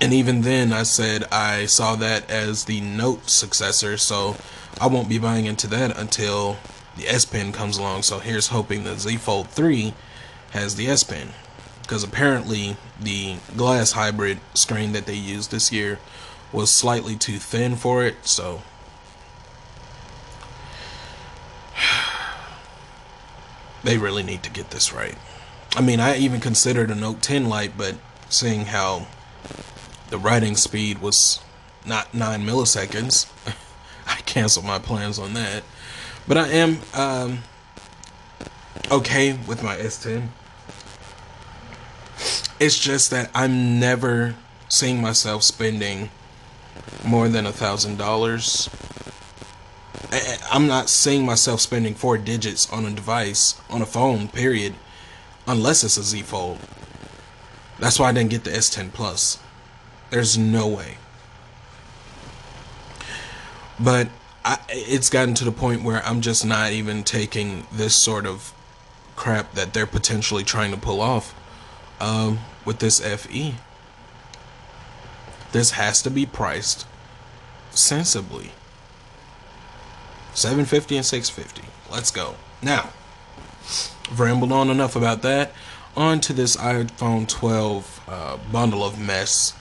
[0.01, 4.37] And even then, I said I saw that as the Note successor, so
[4.81, 6.57] I won't be buying into that until
[6.97, 8.03] the S Pen comes along.
[8.03, 9.95] So here's hoping the Z Fold 3
[10.51, 11.29] has the S Pen
[11.85, 15.99] because apparently the glass hybrid screen that they used this year
[16.51, 18.63] was slightly too thin for it so.
[23.85, 25.19] They really need to get this right.
[25.77, 27.97] I mean i even considered a note 10 Lite but
[28.31, 29.07] seeing how
[30.09, 31.41] the writing speed was
[31.85, 33.31] not 9 milliseconds
[34.07, 35.65] i canceled my plans on that.
[36.27, 37.41] But i am um,
[38.91, 40.29] okay with my s10
[42.61, 44.35] it's just that I'm never
[44.69, 46.11] seeing myself spending
[47.05, 48.69] more than a thousand dollars.
[50.51, 54.75] I'm not seeing myself spending four digits on a device, on a phone, period,
[55.47, 56.59] unless it's a Z Fold.
[57.79, 59.39] That's why I didn't get the S10 Plus.
[60.11, 60.99] There's no way.
[63.81, 64.09] But
[64.45, 68.53] I, it's gotten to the point where I'm just not even taking this sort of
[69.17, 71.35] crap that they're potentially trying to pull off
[72.05, 73.55] um, with this FE.
[75.53, 76.87] This has to be priced
[77.71, 78.51] sensibly.
[80.35, 81.69] 750 and 650.
[81.91, 82.35] Let's go.
[82.61, 82.91] Now,
[84.11, 85.53] I've rambled on enough about that.
[85.97, 89.55] On to this iPhone 12 uh, bundle of mess.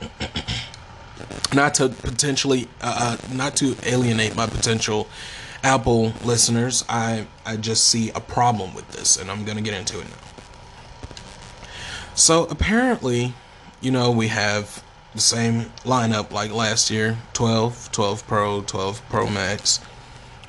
[1.54, 5.08] not to potentially, uh, uh, not to alienate my potential
[5.62, 6.84] Apple listeners.
[6.88, 10.29] I I just see a problem with this, and I'm gonna get into it now.
[12.20, 13.32] So apparently,
[13.80, 19.30] you know, we have the same lineup like last year 12, 12 Pro, 12 Pro
[19.30, 19.80] Max.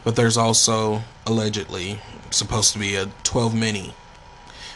[0.03, 3.93] But there's also allegedly supposed to be a 12 mini.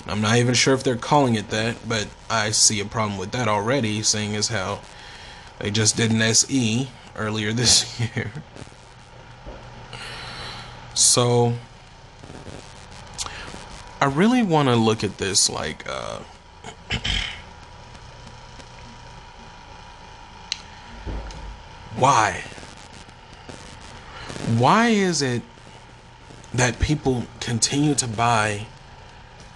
[0.07, 3.31] I'm not even sure if they're calling it that, but I see a problem with
[3.31, 4.79] that already, seeing as how
[5.59, 6.87] they just did an SE
[7.17, 8.31] earlier this year.
[10.93, 11.55] So,
[13.99, 16.19] I really want to look at this like, uh,
[21.95, 22.43] why?
[24.57, 25.41] Why is it
[26.53, 28.67] that people continue to buy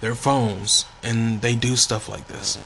[0.00, 2.58] their phones and they do stuff like this?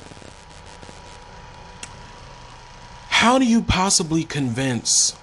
[3.09, 5.17] How do you possibly convince?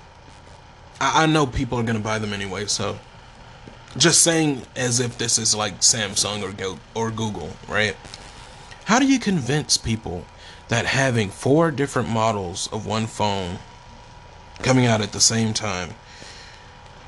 [1.00, 3.00] I, I know people are going to buy them anyway, so
[3.98, 7.96] just saying as if this is like Samsung or Go or Google, right?
[8.92, 10.26] How do you convince people
[10.68, 13.60] that having four different models of one phone
[14.64, 15.92] coming out at the same time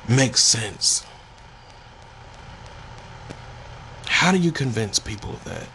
[0.07, 1.05] makes sense?
[4.05, 5.67] How do you convince people of that?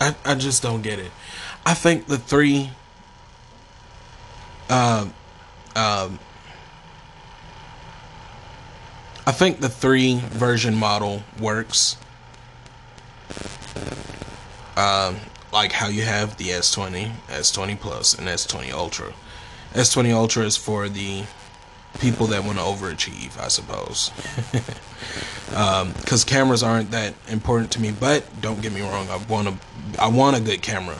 [0.00, 1.10] I, I just don't get it.
[1.66, 2.70] I think the three
[4.70, 5.08] uh,
[5.74, 6.20] um,
[9.26, 11.96] I think the three version model works.
[14.76, 15.16] Um,
[15.52, 19.12] like how you have the S20, S20 Plus, and S20 Ultra.
[19.72, 21.24] S20 Ultra is for the
[21.98, 24.10] people that want to overachieve, I suppose.
[25.48, 29.48] Because um, cameras aren't that important to me, but don't get me wrong, I want
[29.48, 29.54] a,
[29.98, 30.98] I want a good camera.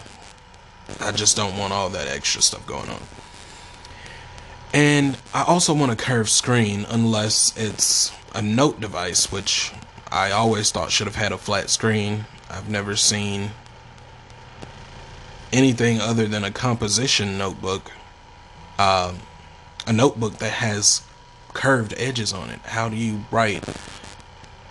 [1.01, 3.03] I just don't want all that extra stuff going on.
[4.73, 9.73] And I also want a curved screen unless it's a note device, which
[10.11, 12.27] I always thought should have had a flat screen.
[12.49, 13.51] I've never seen
[15.53, 17.91] anything other than a composition notebook.
[18.79, 19.19] Um,
[19.87, 21.03] a notebook that has
[21.55, 22.61] curved edges on it.
[22.61, 23.65] How do you write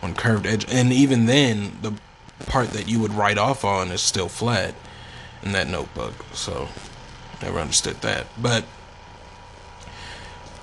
[0.02, 0.66] on curved edge?
[0.72, 1.94] And even then, the
[2.46, 4.76] part that you would write off on is still flat
[5.42, 6.14] in that notebook.
[6.34, 6.68] So,
[7.42, 8.28] never understood that.
[8.40, 8.66] But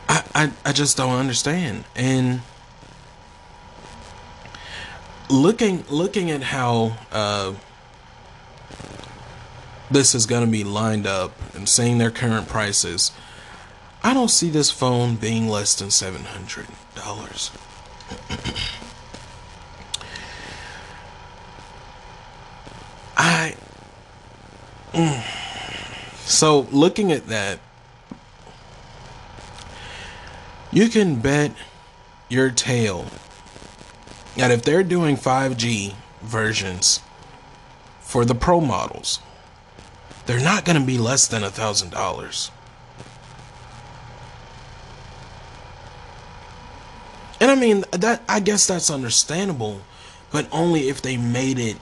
[0.09, 1.85] I, I, I just don't understand.
[1.97, 2.43] And
[5.33, 7.55] looking looking at how uh,
[9.91, 13.11] this is going to be lined up and seeing their current prices,
[14.03, 17.51] I don't see this phone being less than seven hundred dollars.
[23.17, 23.57] I
[24.93, 25.23] mm.
[26.27, 27.59] so looking at that
[30.71, 31.53] you can bet
[32.29, 33.07] your tail
[34.37, 37.01] that if they're doing 5G versions
[38.01, 39.21] for the pro models,
[40.27, 42.51] they're not going to be less than a thousand dollars.
[47.41, 49.81] And I mean that I guess that's understandable,
[50.31, 51.77] but only if they made it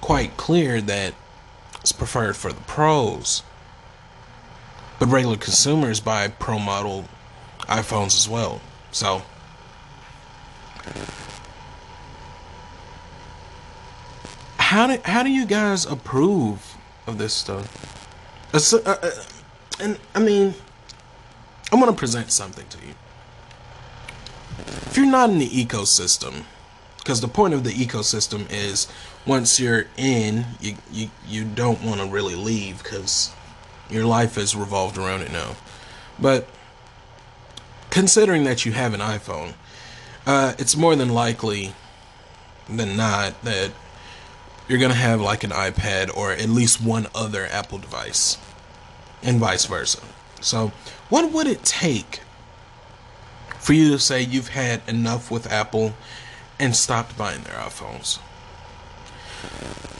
[0.00, 1.14] quite clear that
[1.80, 3.42] it's preferred for the pros.
[4.98, 7.04] But regular consumers buy pro model
[7.68, 8.62] iPhones as well.
[8.92, 9.22] So
[14.66, 16.76] how do how do you guys approve
[17.06, 17.70] of this stuff?
[19.78, 20.54] And I mean,
[21.70, 22.94] I'm gonna present something to you.
[24.86, 26.42] If you're not in the ecosystem,
[26.98, 28.88] because the point of the ecosystem is
[29.24, 33.30] once you're in, you you you don't want to really leave because
[33.88, 35.54] your life is revolved around it now.
[36.18, 36.48] But
[37.90, 39.54] considering that you have an iPhone,
[40.26, 41.72] uh, it's more than likely
[42.68, 43.70] than not that
[44.68, 48.38] you're going to have like an iPad or at least one other Apple device,
[49.22, 50.00] and vice versa.
[50.40, 50.72] So,
[51.08, 52.20] what would it take
[53.58, 55.94] for you to say you've had enough with Apple
[56.58, 58.18] and stopped buying their iPhones?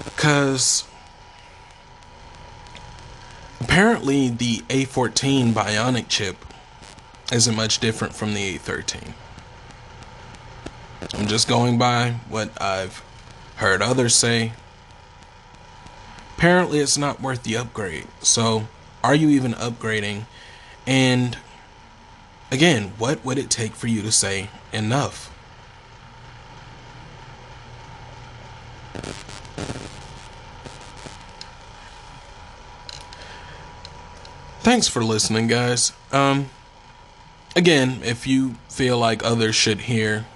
[0.04, 0.84] Because
[3.60, 6.36] apparently the A14 Bionic chip
[7.32, 9.12] isn't much different from the A13.
[11.14, 13.02] I'm just going by what I've
[13.56, 14.52] heard others say.
[16.36, 18.06] Apparently, it's not worth the upgrade.
[18.20, 18.68] So,
[19.02, 20.26] are you even upgrading?
[20.86, 21.38] And
[22.50, 25.32] again, what would it take for you to say enough?
[34.60, 35.92] Thanks for listening, guys.
[36.10, 36.50] Um,
[37.54, 40.26] again, if you feel like others should hear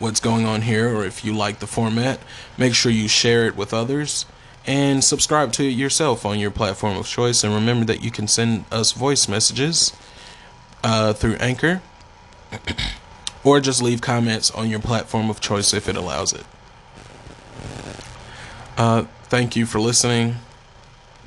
[0.00, 2.18] what's going on here or if you like the format,
[2.58, 4.26] make sure you share it with others
[4.66, 7.44] and subscribe to it yourself on your platform of choice.
[7.44, 9.92] And remember that you can send us voice messages
[10.82, 11.82] uh, through Anchor
[13.44, 16.44] or just leave comments on your platform of choice if it allows it.
[18.76, 20.36] Uh, thank you for listening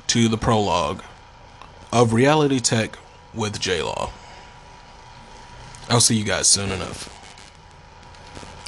[0.08, 1.02] to the prologue
[1.92, 2.98] of Reality Tech
[3.32, 4.10] with J Law.
[5.88, 7.13] I'll see you guys soon enough.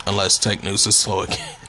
[0.06, 1.56] Unless tech news is slow again.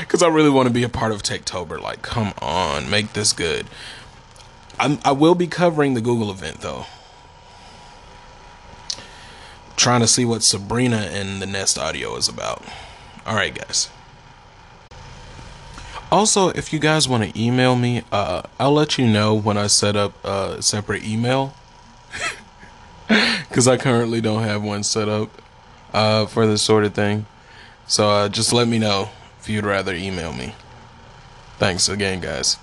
[0.00, 1.80] Because I really want to be a part of Techtober.
[1.80, 3.66] Like, come on, make this good.
[4.78, 6.86] I'm, I will be covering the Google event, though.
[9.76, 12.64] Trying to see what Sabrina and the Nest Audio is about.
[13.26, 13.90] Alright, guys.
[16.10, 19.68] Also, if you guys want to email me, uh, I'll let you know when I
[19.68, 21.54] set up a separate email.
[23.48, 25.39] Because I currently don't have one set up
[25.92, 27.26] uh, for this sort of thing.
[27.86, 30.54] So uh, just let me know if you'd rather email me.
[31.58, 32.58] Thanks again, guys.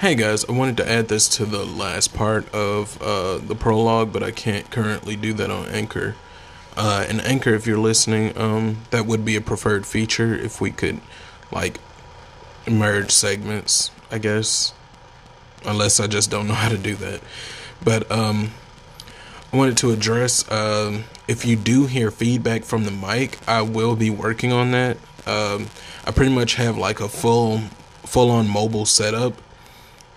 [0.00, 4.12] Hey guys, I wanted to add this to the last part of uh, the prologue,
[4.12, 6.16] but I can't currently do that on Anchor.
[6.76, 10.70] Uh, and Anchor, if you're listening, um, that would be a preferred feature if we
[10.70, 11.00] could,
[11.50, 11.78] like,
[12.68, 14.74] merge segments, I guess.
[15.64, 17.22] Unless I just don't know how to do that.
[17.82, 18.50] But, um,
[19.54, 23.94] I wanted to address um, if you do hear feedback from the mic, I will
[23.94, 24.96] be working on that.
[25.28, 25.68] Um,
[26.04, 27.60] I pretty much have like a full
[28.02, 29.34] full on mobile setup.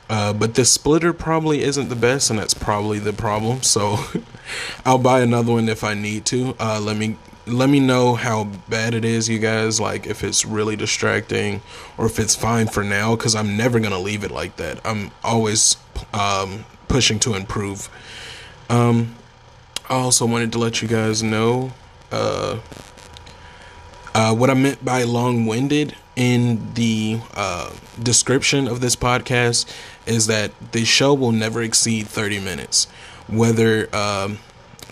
[0.09, 3.61] Uh, but this splitter probably isn't the best, and that's probably the problem.
[3.61, 3.99] So
[4.87, 6.55] I'll buy another one if I need to.
[6.59, 7.15] Uh, let me
[7.45, 9.79] let me know how bad it is, you guys.
[9.79, 11.61] Like if it's really distracting,
[11.95, 13.15] or if it's fine for now.
[13.15, 14.79] Because I'm never gonna leave it like that.
[14.83, 15.77] I'm always
[16.11, 17.87] um, pushing to improve.
[18.67, 19.13] Um,
[19.89, 21.71] I also wanted to let you guys know
[22.11, 22.59] uh,
[24.13, 29.65] uh, what I meant by long winded in the uh, description of this podcast
[30.05, 32.85] is that the show will never exceed 30 minutes.
[33.27, 34.39] Whether, um,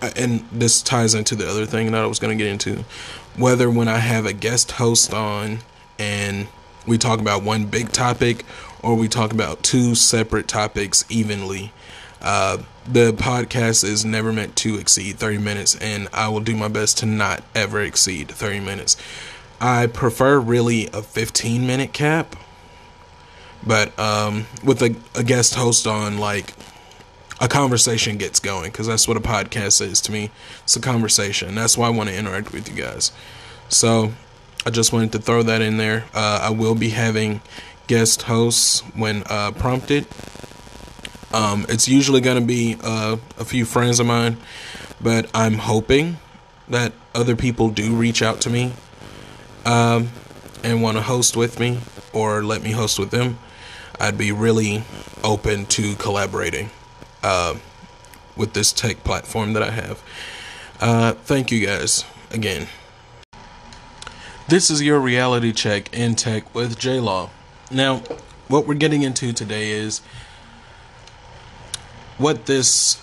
[0.00, 2.84] and this ties into the other thing that I was going to get into,
[3.36, 5.58] whether when I have a guest host on
[5.98, 6.48] and
[6.86, 8.44] we talk about one big topic
[8.82, 11.72] or we talk about two separate topics evenly.
[12.20, 16.68] Uh, the podcast is never meant to exceed 30 minutes, and I will do my
[16.68, 18.96] best to not ever exceed 30 minutes.
[19.60, 22.36] I prefer really a 15 minute cap,
[23.66, 26.54] but um, with a, a guest host on, like
[27.40, 30.30] a conversation gets going because that's what a podcast is to me.
[30.62, 31.54] It's a conversation.
[31.54, 33.12] That's why I want to interact with you guys.
[33.68, 34.12] So
[34.64, 36.04] I just wanted to throw that in there.
[36.14, 37.40] Uh, I will be having
[37.86, 40.06] guest hosts when uh, prompted.
[41.36, 44.38] Um, it's usually going to be uh, a few friends of mine,
[45.02, 46.16] but I'm hoping
[46.66, 48.72] that other people do reach out to me
[49.66, 50.08] um,
[50.64, 51.80] and want to host with me
[52.14, 53.38] or let me host with them.
[54.00, 54.84] I'd be really
[55.22, 56.70] open to collaborating
[57.22, 57.56] uh,
[58.34, 60.02] with this tech platform that I have.
[60.80, 62.66] Uh, thank you guys again.
[64.48, 67.28] This is your reality check in tech with J Law.
[67.70, 67.98] Now,
[68.48, 70.00] what we're getting into today is
[72.18, 73.02] what this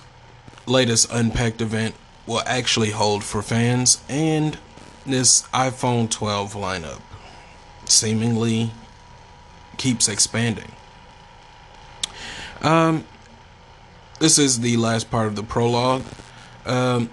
[0.65, 1.95] latest Unpacked event
[2.25, 4.57] will actually hold for fans and
[5.05, 7.01] this iPhone 12 lineup
[7.85, 8.71] seemingly
[9.77, 10.71] keeps expanding.
[12.61, 13.05] Um,
[14.19, 16.03] this is the last part of the prologue.
[16.65, 17.09] Um,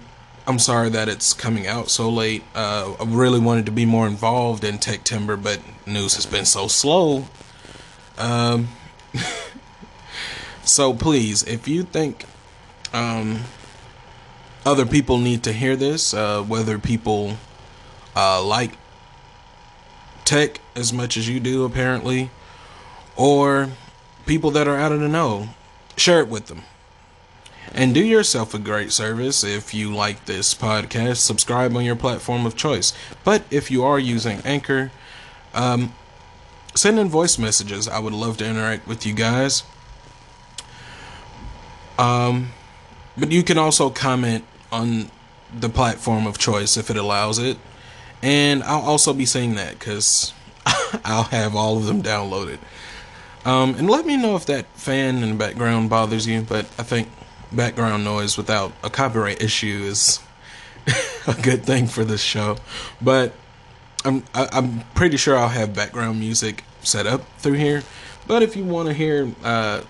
[0.47, 2.43] I'm sorry that it's coming out so late.
[2.55, 6.67] Uh, I really wanted to be more involved in Techtember, but news has been so
[6.67, 7.25] slow.
[8.17, 8.69] Um,
[10.71, 12.23] so please, if you think
[12.93, 13.41] um,
[14.65, 17.35] other people need to hear this, uh, whether people
[18.15, 18.77] uh, like
[20.23, 22.31] tech as much as you do, apparently,
[23.17, 23.67] or
[24.25, 25.49] people that are out of the know,
[25.97, 26.61] share it with them.
[27.73, 31.17] And do yourself a great service if you like this podcast.
[31.17, 32.93] Subscribe on your platform of choice.
[33.25, 34.91] But if you are using Anchor,
[35.53, 35.93] um,
[36.75, 37.89] send in voice messages.
[37.89, 39.63] I would love to interact with you guys.
[41.97, 42.49] Um,
[43.17, 45.11] but you can also comment on
[45.53, 47.57] the platform of choice if it allows it.
[48.21, 50.33] And I'll also be saying that because
[51.05, 52.59] I'll have all of them downloaded.
[53.43, 56.83] Um, and let me know if that fan in the background bothers you, but I
[56.83, 57.09] think
[57.51, 60.19] background noise without a copyright issue is
[61.27, 62.57] a good thing for this show.
[63.01, 63.33] But
[64.05, 67.83] I'm I, am i am pretty sure I'll have background music set up through here.
[68.27, 69.81] But if you want to hear uh,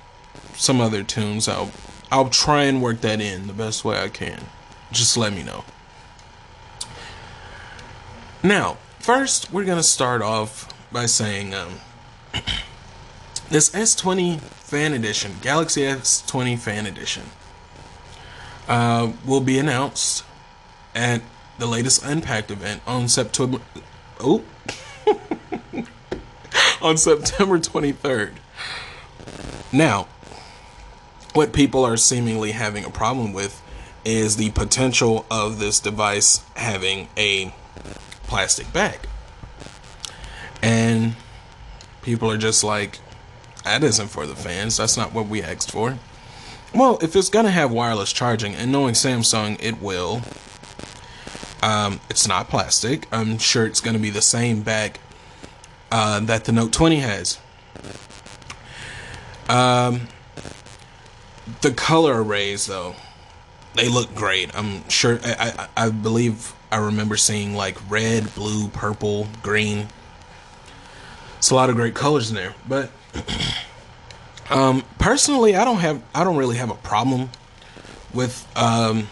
[0.53, 1.71] some other tunes, I'll
[2.11, 4.43] I'll try and work that in the best way I can.
[4.91, 5.63] Just let me know.
[8.43, 11.75] Now, first we're gonna start off by saying um,
[13.49, 17.23] this S20 Fan Edition, Galaxy S20 Fan Edition,
[18.67, 20.25] uh, will be announced
[20.93, 21.21] at
[21.59, 23.59] the latest Unpacked event on September.
[24.19, 24.43] Oh,
[26.81, 28.33] on September 23rd.
[29.71, 30.07] Now,
[31.33, 33.61] what people are seemingly having a problem with
[34.03, 37.53] is the potential of this device having a
[38.23, 38.99] plastic bag.
[40.61, 41.15] And
[42.01, 42.99] people are just like,
[43.63, 44.77] that isn't for the fans.
[44.77, 45.99] That's not what we asked for.
[46.73, 50.21] Well, if it's going to have wireless charging, and knowing Samsung, it will.
[51.61, 53.07] Um, it's not plastic.
[53.11, 54.97] I'm sure it's going to be the same bag
[55.91, 57.39] uh, that the Note 20 has.
[59.49, 60.07] Um,
[61.61, 62.95] the color arrays, though,
[63.75, 64.55] they look great.
[64.55, 65.19] I'm sure.
[65.23, 69.87] I, I, I believe I remember seeing like red, blue, purple, green.
[71.37, 72.53] It's a lot of great colors in there.
[72.67, 72.91] But
[74.49, 76.01] um, personally, I don't have.
[76.13, 77.29] I don't really have a problem
[78.13, 79.07] with um,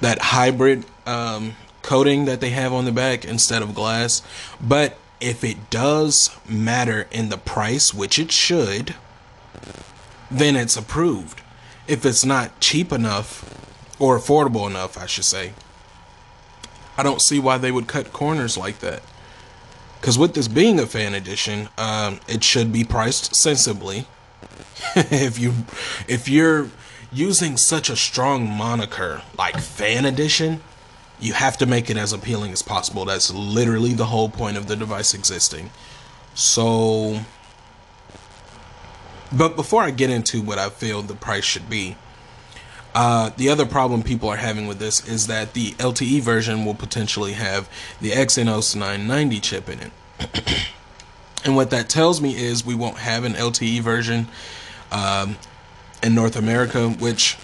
[0.00, 4.22] that hybrid um, coating that they have on the back instead of glass.
[4.60, 8.94] But if it does matter in the price, which it should,
[10.30, 11.42] then it's approved.
[11.86, 13.54] If it's not cheap enough
[13.98, 15.52] or affordable enough, I should say,
[16.96, 19.02] I don't see why they would cut corners like that.
[20.00, 24.06] Because with this being a fan edition, um, it should be priced sensibly.
[24.96, 25.52] if you
[26.06, 26.70] if you're
[27.12, 30.60] using such a strong moniker like fan edition,
[31.18, 33.04] you have to make it as appealing as possible.
[33.04, 35.70] That's literally the whole point of the device existing.
[36.34, 37.20] So,
[39.32, 41.96] but before I get into what I feel the price should be,
[42.94, 46.74] uh, the other problem people are having with this is that the LTE version will
[46.74, 47.68] potentially have
[48.00, 50.70] the Exynos 990 chip in it.
[51.44, 54.28] and what that tells me is we won't have an LTE version
[54.90, 55.36] um,
[56.02, 57.36] in North America, which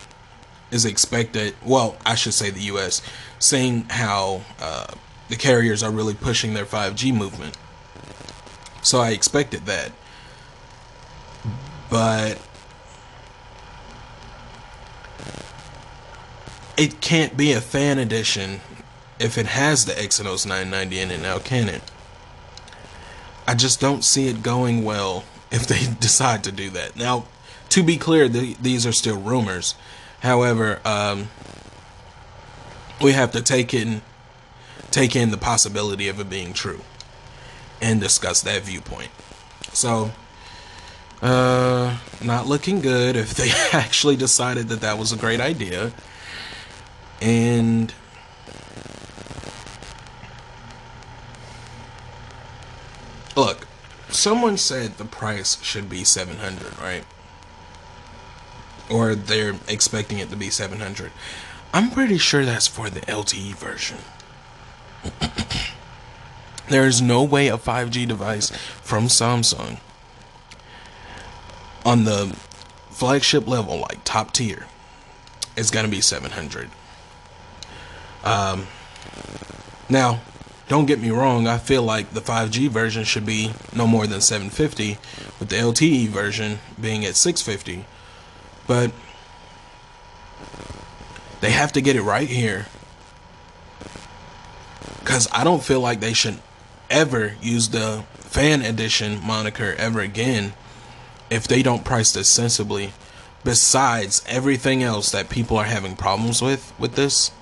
[0.71, 1.55] is expected.
[1.63, 3.03] Well, I should say the U.S
[3.43, 4.87] seeing how uh,
[5.29, 7.57] the carriers are really pushing their 5G movement.
[8.83, 9.93] So I expected that.
[11.93, 12.39] But
[16.78, 18.62] it can't be a fan edition
[19.19, 21.82] if it has the Exynos 990 in it now, can it?
[23.47, 26.97] I just don't see it going well if they decide to do that.
[26.97, 27.27] Now,
[27.69, 29.74] to be clear, the, these are still rumors.
[30.20, 31.28] However, um,
[33.02, 34.01] we have to take in
[34.90, 36.81] take in the possibility of it being true
[37.82, 39.10] and discuss that viewpoint.
[39.73, 40.12] So,
[41.23, 45.93] uh, not looking good if they actually decided that that was a great idea.
[47.20, 47.94] And
[53.36, 53.69] look,
[54.09, 57.05] someone said the price should be 700, right?
[58.90, 61.12] Or they're expecting it to be 700.
[61.73, 63.99] I'm pretty sure that's for the LTE version.
[66.69, 68.51] there is no way a 5G device
[68.82, 69.78] from Samsung
[71.85, 72.37] on the
[72.91, 74.67] flagship level, like top tier,
[75.57, 76.71] it's to be 700.
[78.25, 78.67] Um,
[79.89, 80.21] now,
[80.69, 84.21] don't get me wrong, I feel like the 5G version should be no more than
[84.21, 84.99] 750,
[85.39, 87.85] with the LTE version being at 650.
[88.67, 88.93] But
[91.41, 92.67] they have to get it right here.
[95.01, 96.39] Because I don't feel like they should
[96.89, 100.55] ever use the fan edition moniker ever again
[101.33, 102.93] if they don't price this sensibly.
[103.45, 107.33] Besides everything else that people are having problems with with this,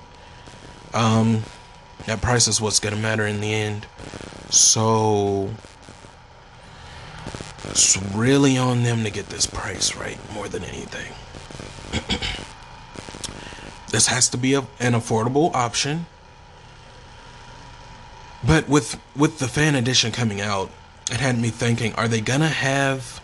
[0.94, 1.42] um,
[2.06, 3.86] that price is what's gonna matter in the end.
[4.48, 5.50] So
[7.64, 11.12] it's really on them to get this price right more than anything.
[13.90, 16.06] This has to be a, an affordable option.
[18.46, 20.70] But with with the fan edition coming out,
[21.10, 23.20] it had me thinking: Are they gonna have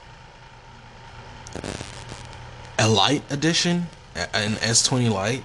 [2.79, 5.45] a light edition, an S20 Lite?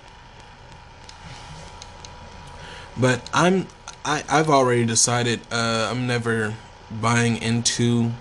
[2.97, 3.67] But I'm
[4.03, 6.55] I I've already decided uh, I'm never
[6.89, 8.11] buying into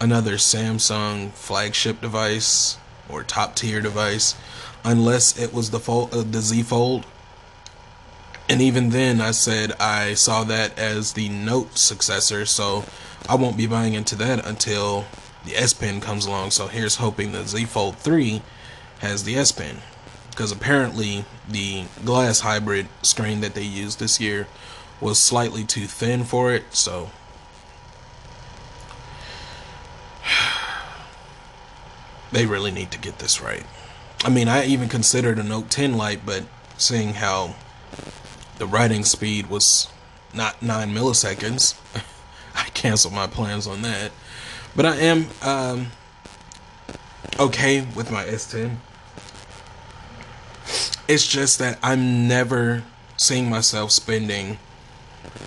[0.00, 2.78] another Samsung flagship device
[3.08, 4.34] or top tier device
[4.84, 7.04] unless it was the fold, uh, the Z Fold.
[8.48, 12.84] And even then, I said I saw that as the Note successor, so
[13.28, 15.04] I won't be buying into that until
[15.44, 16.50] the S Pen comes along.
[16.50, 18.42] So here's hoping the Z Fold 3
[19.00, 19.78] has the S Pen.
[20.30, 24.46] Because apparently the glass hybrid screen that they used this year
[25.00, 26.74] was slightly too thin for it.
[26.74, 27.10] So
[32.32, 33.64] they really need to get this right.
[34.22, 36.44] I mean, I even considered a Note 10 Lite, but
[36.76, 37.54] seeing how
[38.58, 39.88] the writing speed was
[40.34, 41.74] not 9 milliseconds,
[42.54, 44.12] I canceled my plans on that.
[44.80, 45.88] But I am um,
[47.38, 48.76] okay with my S10.
[51.06, 52.84] It's just that I'm never
[53.18, 54.58] seeing myself spending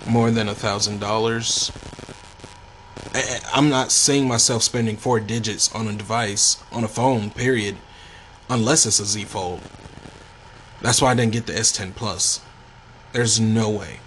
[0.06, 1.72] more than a thousand dollars.
[3.52, 7.76] I'm not seeing myself spending four digits on a device, on a phone, period,
[8.48, 9.62] unless it's a Z Fold.
[10.80, 12.40] That's why I didn't get the S10 Plus.
[13.12, 13.98] There's no way.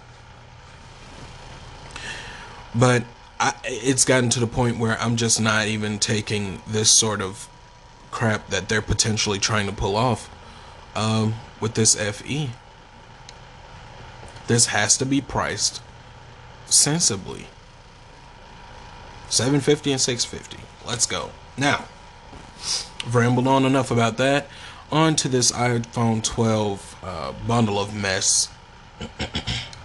[2.73, 3.03] But
[3.39, 7.47] I, it's gotten to the point where I'm just not even taking this sort of
[8.11, 10.29] crap that they're potentially trying to pull off
[10.95, 12.49] um, with this FE.
[14.47, 15.81] This has to be priced
[16.65, 17.47] sensibly.
[19.29, 20.63] 750 and 650.
[20.87, 21.31] Let's go.
[21.57, 21.85] Now,
[23.05, 24.47] I've rambled on enough about that.
[24.91, 28.49] On to this iPhone 12 uh, bundle of mess.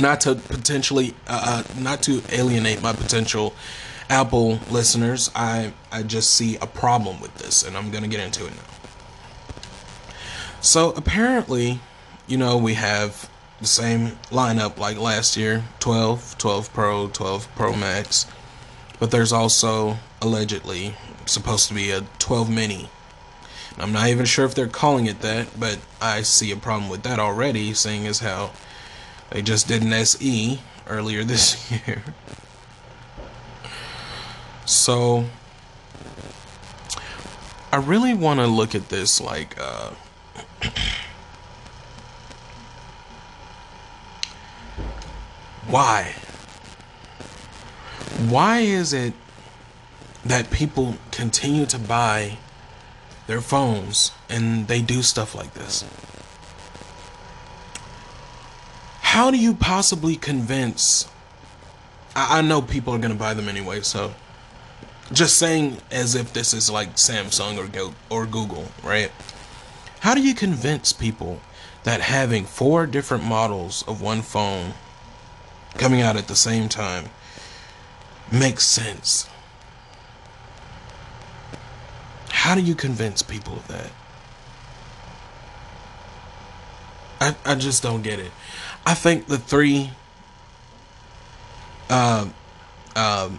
[0.00, 3.54] not to potentially, uh, uh, not to alienate my potential
[4.10, 5.30] Apple listeners.
[5.34, 8.74] I I just see a problem with this, and I'm gonna get into it now.
[10.60, 11.80] So apparently,
[12.26, 13.28] you know, we have
[13.60, 18.26] the same lineup like last year 12, 12 Pro, 12 Pro Max.
[18.98, 20.94] But there's also allegedly
[21.26, 22.88] supposed to be a 12 mini.
[23.78, 27.02] I'm not even sure if they're calling it that, but I see a problem with
[27.02, 28.52] that already, seeing as how
[29.34, 32.04] they just did an SE earlier this year.
[34.64, 35.24] So,
[37.72, 39.90] I really want to look at this like, uh,
[45.66, 46.14] Why?
[48.28, 49.14] Why is it
[50.24, 52.38] that people continue to buy
[53.26, 55.84] their phones and they do stuff like this?
[59.14, 61.08] How do you possibly convince?
[62.16, 64.12] I, I know people are to buy them anyway, so
[65.12, 69.12] just saying as if this is like Samsung or Go, or Google, right?
[70.00, 71.40] How do you convince people
[71.84, 74.74] that having four different models of one phone
[75.74, 77.10] coming out at the same time
[78.32, 79.28] makes sense.
[82.30, 83.90] How do you convince people of that?
[87.20, 88.32] I, I just don't get it.
[88.86, 89.90] I think the three
[91.88, 92.28] uh,
[92.96, 93.38] um,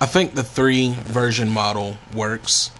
[0.00, 2.70] I think the three version model works.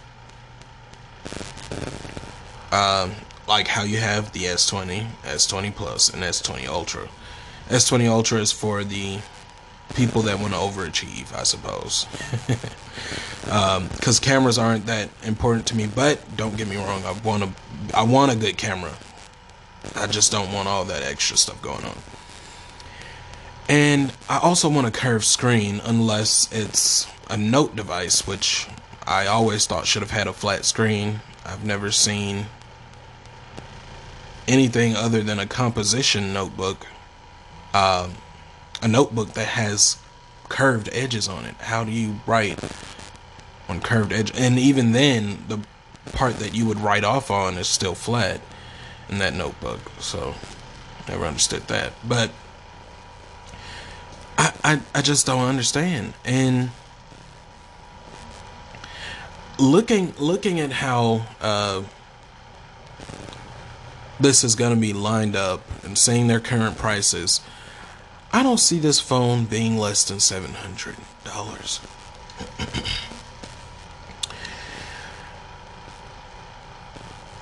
[2.71, 3.11] Um,
[3.47, 7.09] like how you have the S20, S20 Plus, and S20 Ultra.
[7.67, 9.19] S20 Ultra is for the
[9.95, 12.05] people that want to overachieve, I suppose.
[13.45, 17.43] Because um, cameras aren't that important to me, but don't get me wrong, I want
[17.43, 17.49] a,
[17.93, 18.93] I want a good camera.
[19.95, 21.97] I just don't want all that extra stuff going on.
[23.67, 28.67] And I also want a curved screen, unless it's a Note device, which
[29.05, 31.21] I always thought should have had a flat screen.
[31.45, 32.47] I've never seen
[34.47, 36.87] anything other than a composition notebook,
[37.73, 38.09] uh,
[38.81, 39.97] a notebook that has
[40.49, 41.55] curved edges on it.
[41.55, 42.59] How do you write
[43.67, 44.31] on curved edge?
[44.35, 45.59] And even then, the
[46.11, 48.41] part that you would write off on is still flat
[49.09, 49.79] in that notebook.
[49.99, 50.35] So,
[51.07, 51.93] never understood that.
[52.07, 52.31] But
[54.37, 56.13] I, I, I just don't understand.
[56.23, 56.71] And
[59.59, 61.83] looking looking at how uh,
[64.19, 67.41] this is going to be lined up and seeing their current prices,
[68.31, 71.85] I don't see this phone being less than $700.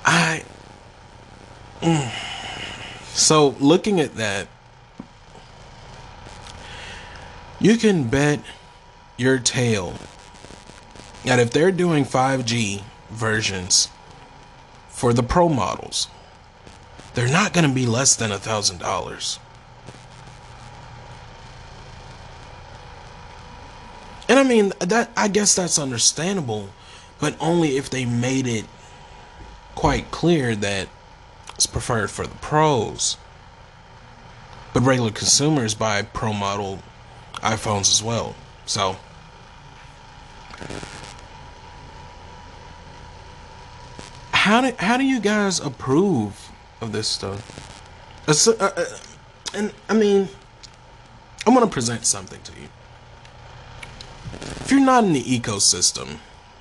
[0.04, 0.42] I.
[0.42, 0.44] Mm.
[3.14, 4.46] So, looking at that,
[7.58, 8.40] you can bet
[9.16, 9.94] your tail
[11.24, 13.88] that if they're doing 5G versions
[14.88, 16.06] for the Pro models,
[17.14, 19.40] they're not going to be less than a thousand dollars.
[24.28, 26.68] And I mean that I guess that's understandable,
[27.18, 28.66] but only if they made it
[29.74, 30.88] quite clear that
[31.58, 33.16] it's preferred for the pros.
[34.72, 36.78] But regular consumers buy pro model
[37.34, 38.36] iPhones as well.
[38.64, 38.96] So
[44.32, 46.48] how do how do you guys approve
[46.80, 47.42] of this stuff.
[48.28, 48.84] Uh, uh,
[49.52, 50.28] and I mean,
[51.44, 52.68] I'm gonna present something to you.
[54.60, 56.18] if you're not in the ecosystem,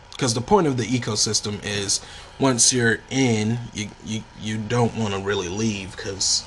[0.09, 2.01] because the point of the ecosystem is
[2.39, 6.45] once you're in, you you, you don't want to really leave because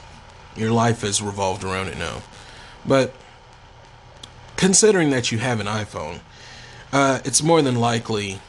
[0.57, 2.23] your life is revolved around it now.
[2.87, 3.15] But
[4.57, 6.21] considering that you have an iPhone,
[6.93, 8.41] uh, it's more than likely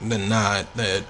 [0.00, 1.04] than not that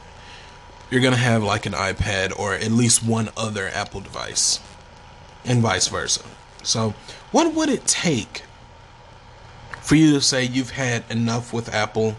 [0.91, 4.61] you're gonna have like an iPad or at least one other Apple device,
[5.45, 6.23] and vice versa.
[6.63, 6.95] So,
[7.33, 8.43] what would it take
[9.81, 12.17] for you to say you've had enough with Apple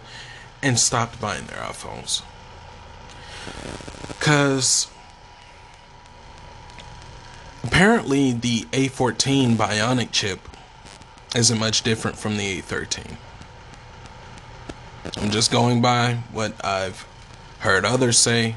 [0.62, 2.22] and stopped buying their iPhones?
[4.07, 4.88] Because
[7.64, 10.40] apparently the A14 Bionic chip
[11.36, 13.18] isn't much different from the A13.
[15.18, 17.06] I'm just going by what I've
[17.60, 18.56] heard others say.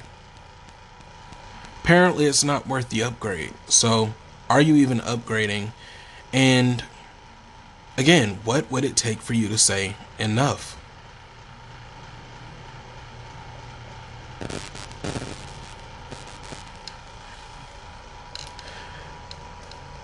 [1.83, 3.53] Apparently, it's not worth the upgrade.
[3.67, 4.15] So,
[4.49, 5.73] are you even upgrading?
[6.33, 6.85] And
[7.97, 10.77] again, what would it take for you to say enough?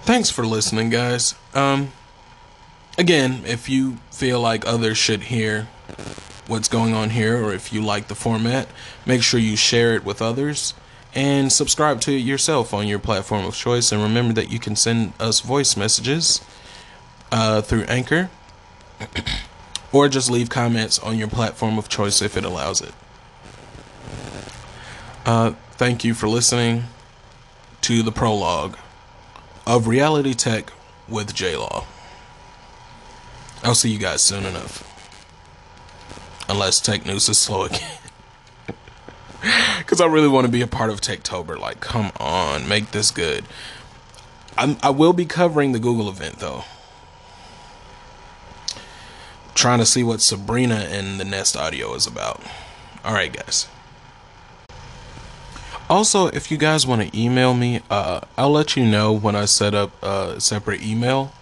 [0.07, 1.35] Thanks for listening, guys.
[1.53, 1.91] Um,
[2.97, 5.69] again, if you feel like others should hear
[6.47, 8.69] what's going on here, or if you like the format,
[9.05, 10.75] make sure you share it with others
[11.13, 13.91] and subscribe to it yourself on your platform of choice.
[13.91, 16.41] And remember that you can send us voice messages
[17.33, 18.31] uh, through Anchor
[19.93, 22.95] or just leave comments on your platform of choice if it allows it.
[25.27, 26.85] Uh, thank you for listening
[27.81, 28.79] to the prologue
[29.67, 30.73] of Reality Tech
[31.09, 31.85] with J Law.
[33.65, 34.85] I'll see you guys soon enough.
[36.49, 37.83] Unless tech news is slow again.
[39.79, 41.57] Because I really want to be a part of Techtober.
[41.57, 43.45] Like, come on, make this good.
[44.59, 46.65] I'm, I will be covering the Google event, though.
[49.55, 52.43] Trying to see what Sabrina and the Nest Audio is about.
[53.05, 53.69] Alright, guys.
[55.89, 59.45] Also, if you guys want to email me, uh, I'll let you know when I
[59.45, 61.33] set up a separate email.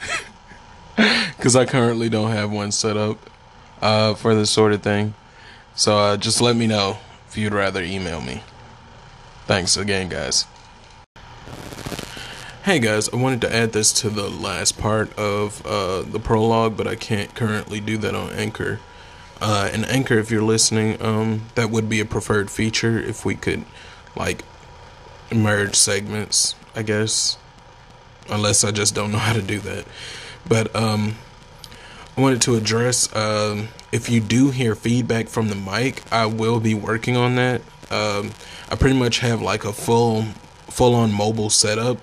[1.36, 3.18] Because I currently don't have one set up
[3.82, 5.12] uh, for this sort of thing.
[5.74, 6.96] So uh, just let me know
[7.28, 8.42] if you'd rather email me.
[9.44, 10.46] Thanks again, guys.
[12.64, 16.76] Hey guys, I wanted to add this to the last part of uh, the prologue,
[16.78, 18.80] but I can't currently do that on Anchor.
[19.40, 23.34] Uh, and Anchor, if you're listening, um, that would be a preferred feature if we
[23.34, 23.64] could,
[24.14, 24.44] like,
[25.34, 27.36] merge segments, I guess.
[28.28, 29.84] Unless I just don't know how to do that.
[30.48, 31.16] But, um,
[32.16, 36.60] I wanted to address um, if you do hear feedback from the mic, I will
[36.60, 37.60] be working on that.
[37.90, 38.32] Um,
[38.70, 40.24] I pretty much have like a full
[40.70, 41.98] full on mobile setup.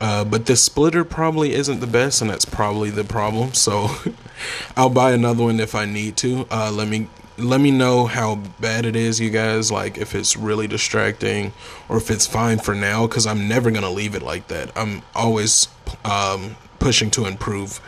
[0.00, 3.54] Uh, but this splitter probably isn't the best, and that's probably the problem.
[3.54, 3.88] So
[4.76, 6.46] I'll buy another one if I need to.
[6.50, 7.08] Uh, let me
[7.38, 9.72] let me know how bad it is, you guys.
[9.72, 11.52] Like if it's really distracting,
[11.88, 13.06] or if it's fine for now.
[13.06, 14.70] Because I'm never gonna leave it like that.
[14.76, 15.68] I'm always
[16.04, 17.80] um, pushing to improve.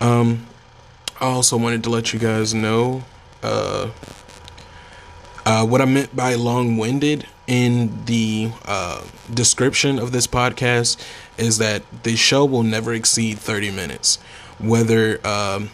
[0.00, 0.46] Um,
[1.20, 3.04] I also wanted to let you guys know
[3.42, 3.90] uh,
[5.44, 9.02] uh, what I meant by long winded in the uh,
[9.32, 11.00] description of this podcast
[11.38, 14.18] is that the show will never exceed 30 minutes.
[14.58, 15.70] Whether, um,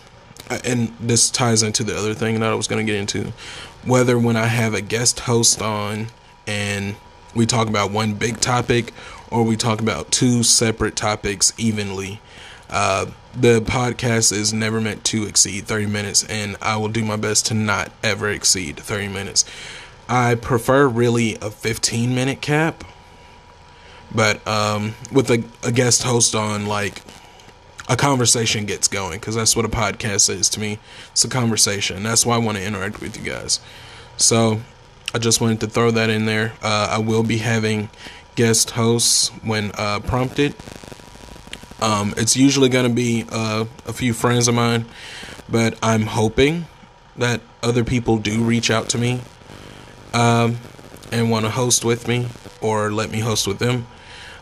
[0.64, 3.32] and this ties into the other thing that I was going to get into,
[3.84, 6.08] whether when I have a guest host on
[6.46, 6.96] and
[7.34, 8.92] we talk about one big topic
[9.30, 12.20] or we talk about two separate topics evenly.
[12.68, 17.16] Uh, the podcast is never meant to exceed 30 minutes, and I will do my
[17.16, 19.44] best to not ever exceed 30 minutes.
[20.08, 22.84] I prefer really a 15 minute cap,
[24.14, 27.02] but um, with a, a guest host on, like
[27.88, 30.78] a conversation gets going because that's what a podcast is to me.
[31.12, 32.02] It's a conversation.
[32.02, 33.60] That's why I want to interact with you guys.
[34.16, 34.60] So
[35.14, 36.54] I just wanted to throw that in there.
[36.62, 37.90] Uh, I will be having
[38.34, 40.54] guest hosts when uh, prompted.
[41.80, 44.86] Um, it's usually going to be uh, a few friends of mine,
[45.48, 46.66] but I'm hoping
[47.16, 49.20] that other people do reach out to me
[50.12, 50.58] um,
[51.10, 52.28] and want to host with me
[52.60, 53.86] or let me host with them.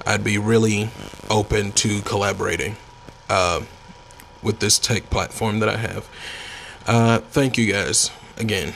[0.07, 0.91] I'd be really
[1.29, 2.77] open to collaborating
[3.29, 3.63] uh,
[4.43, 6.09] with this tech platform that I have.
[6.87, 8.75] Uh, thank you guys again.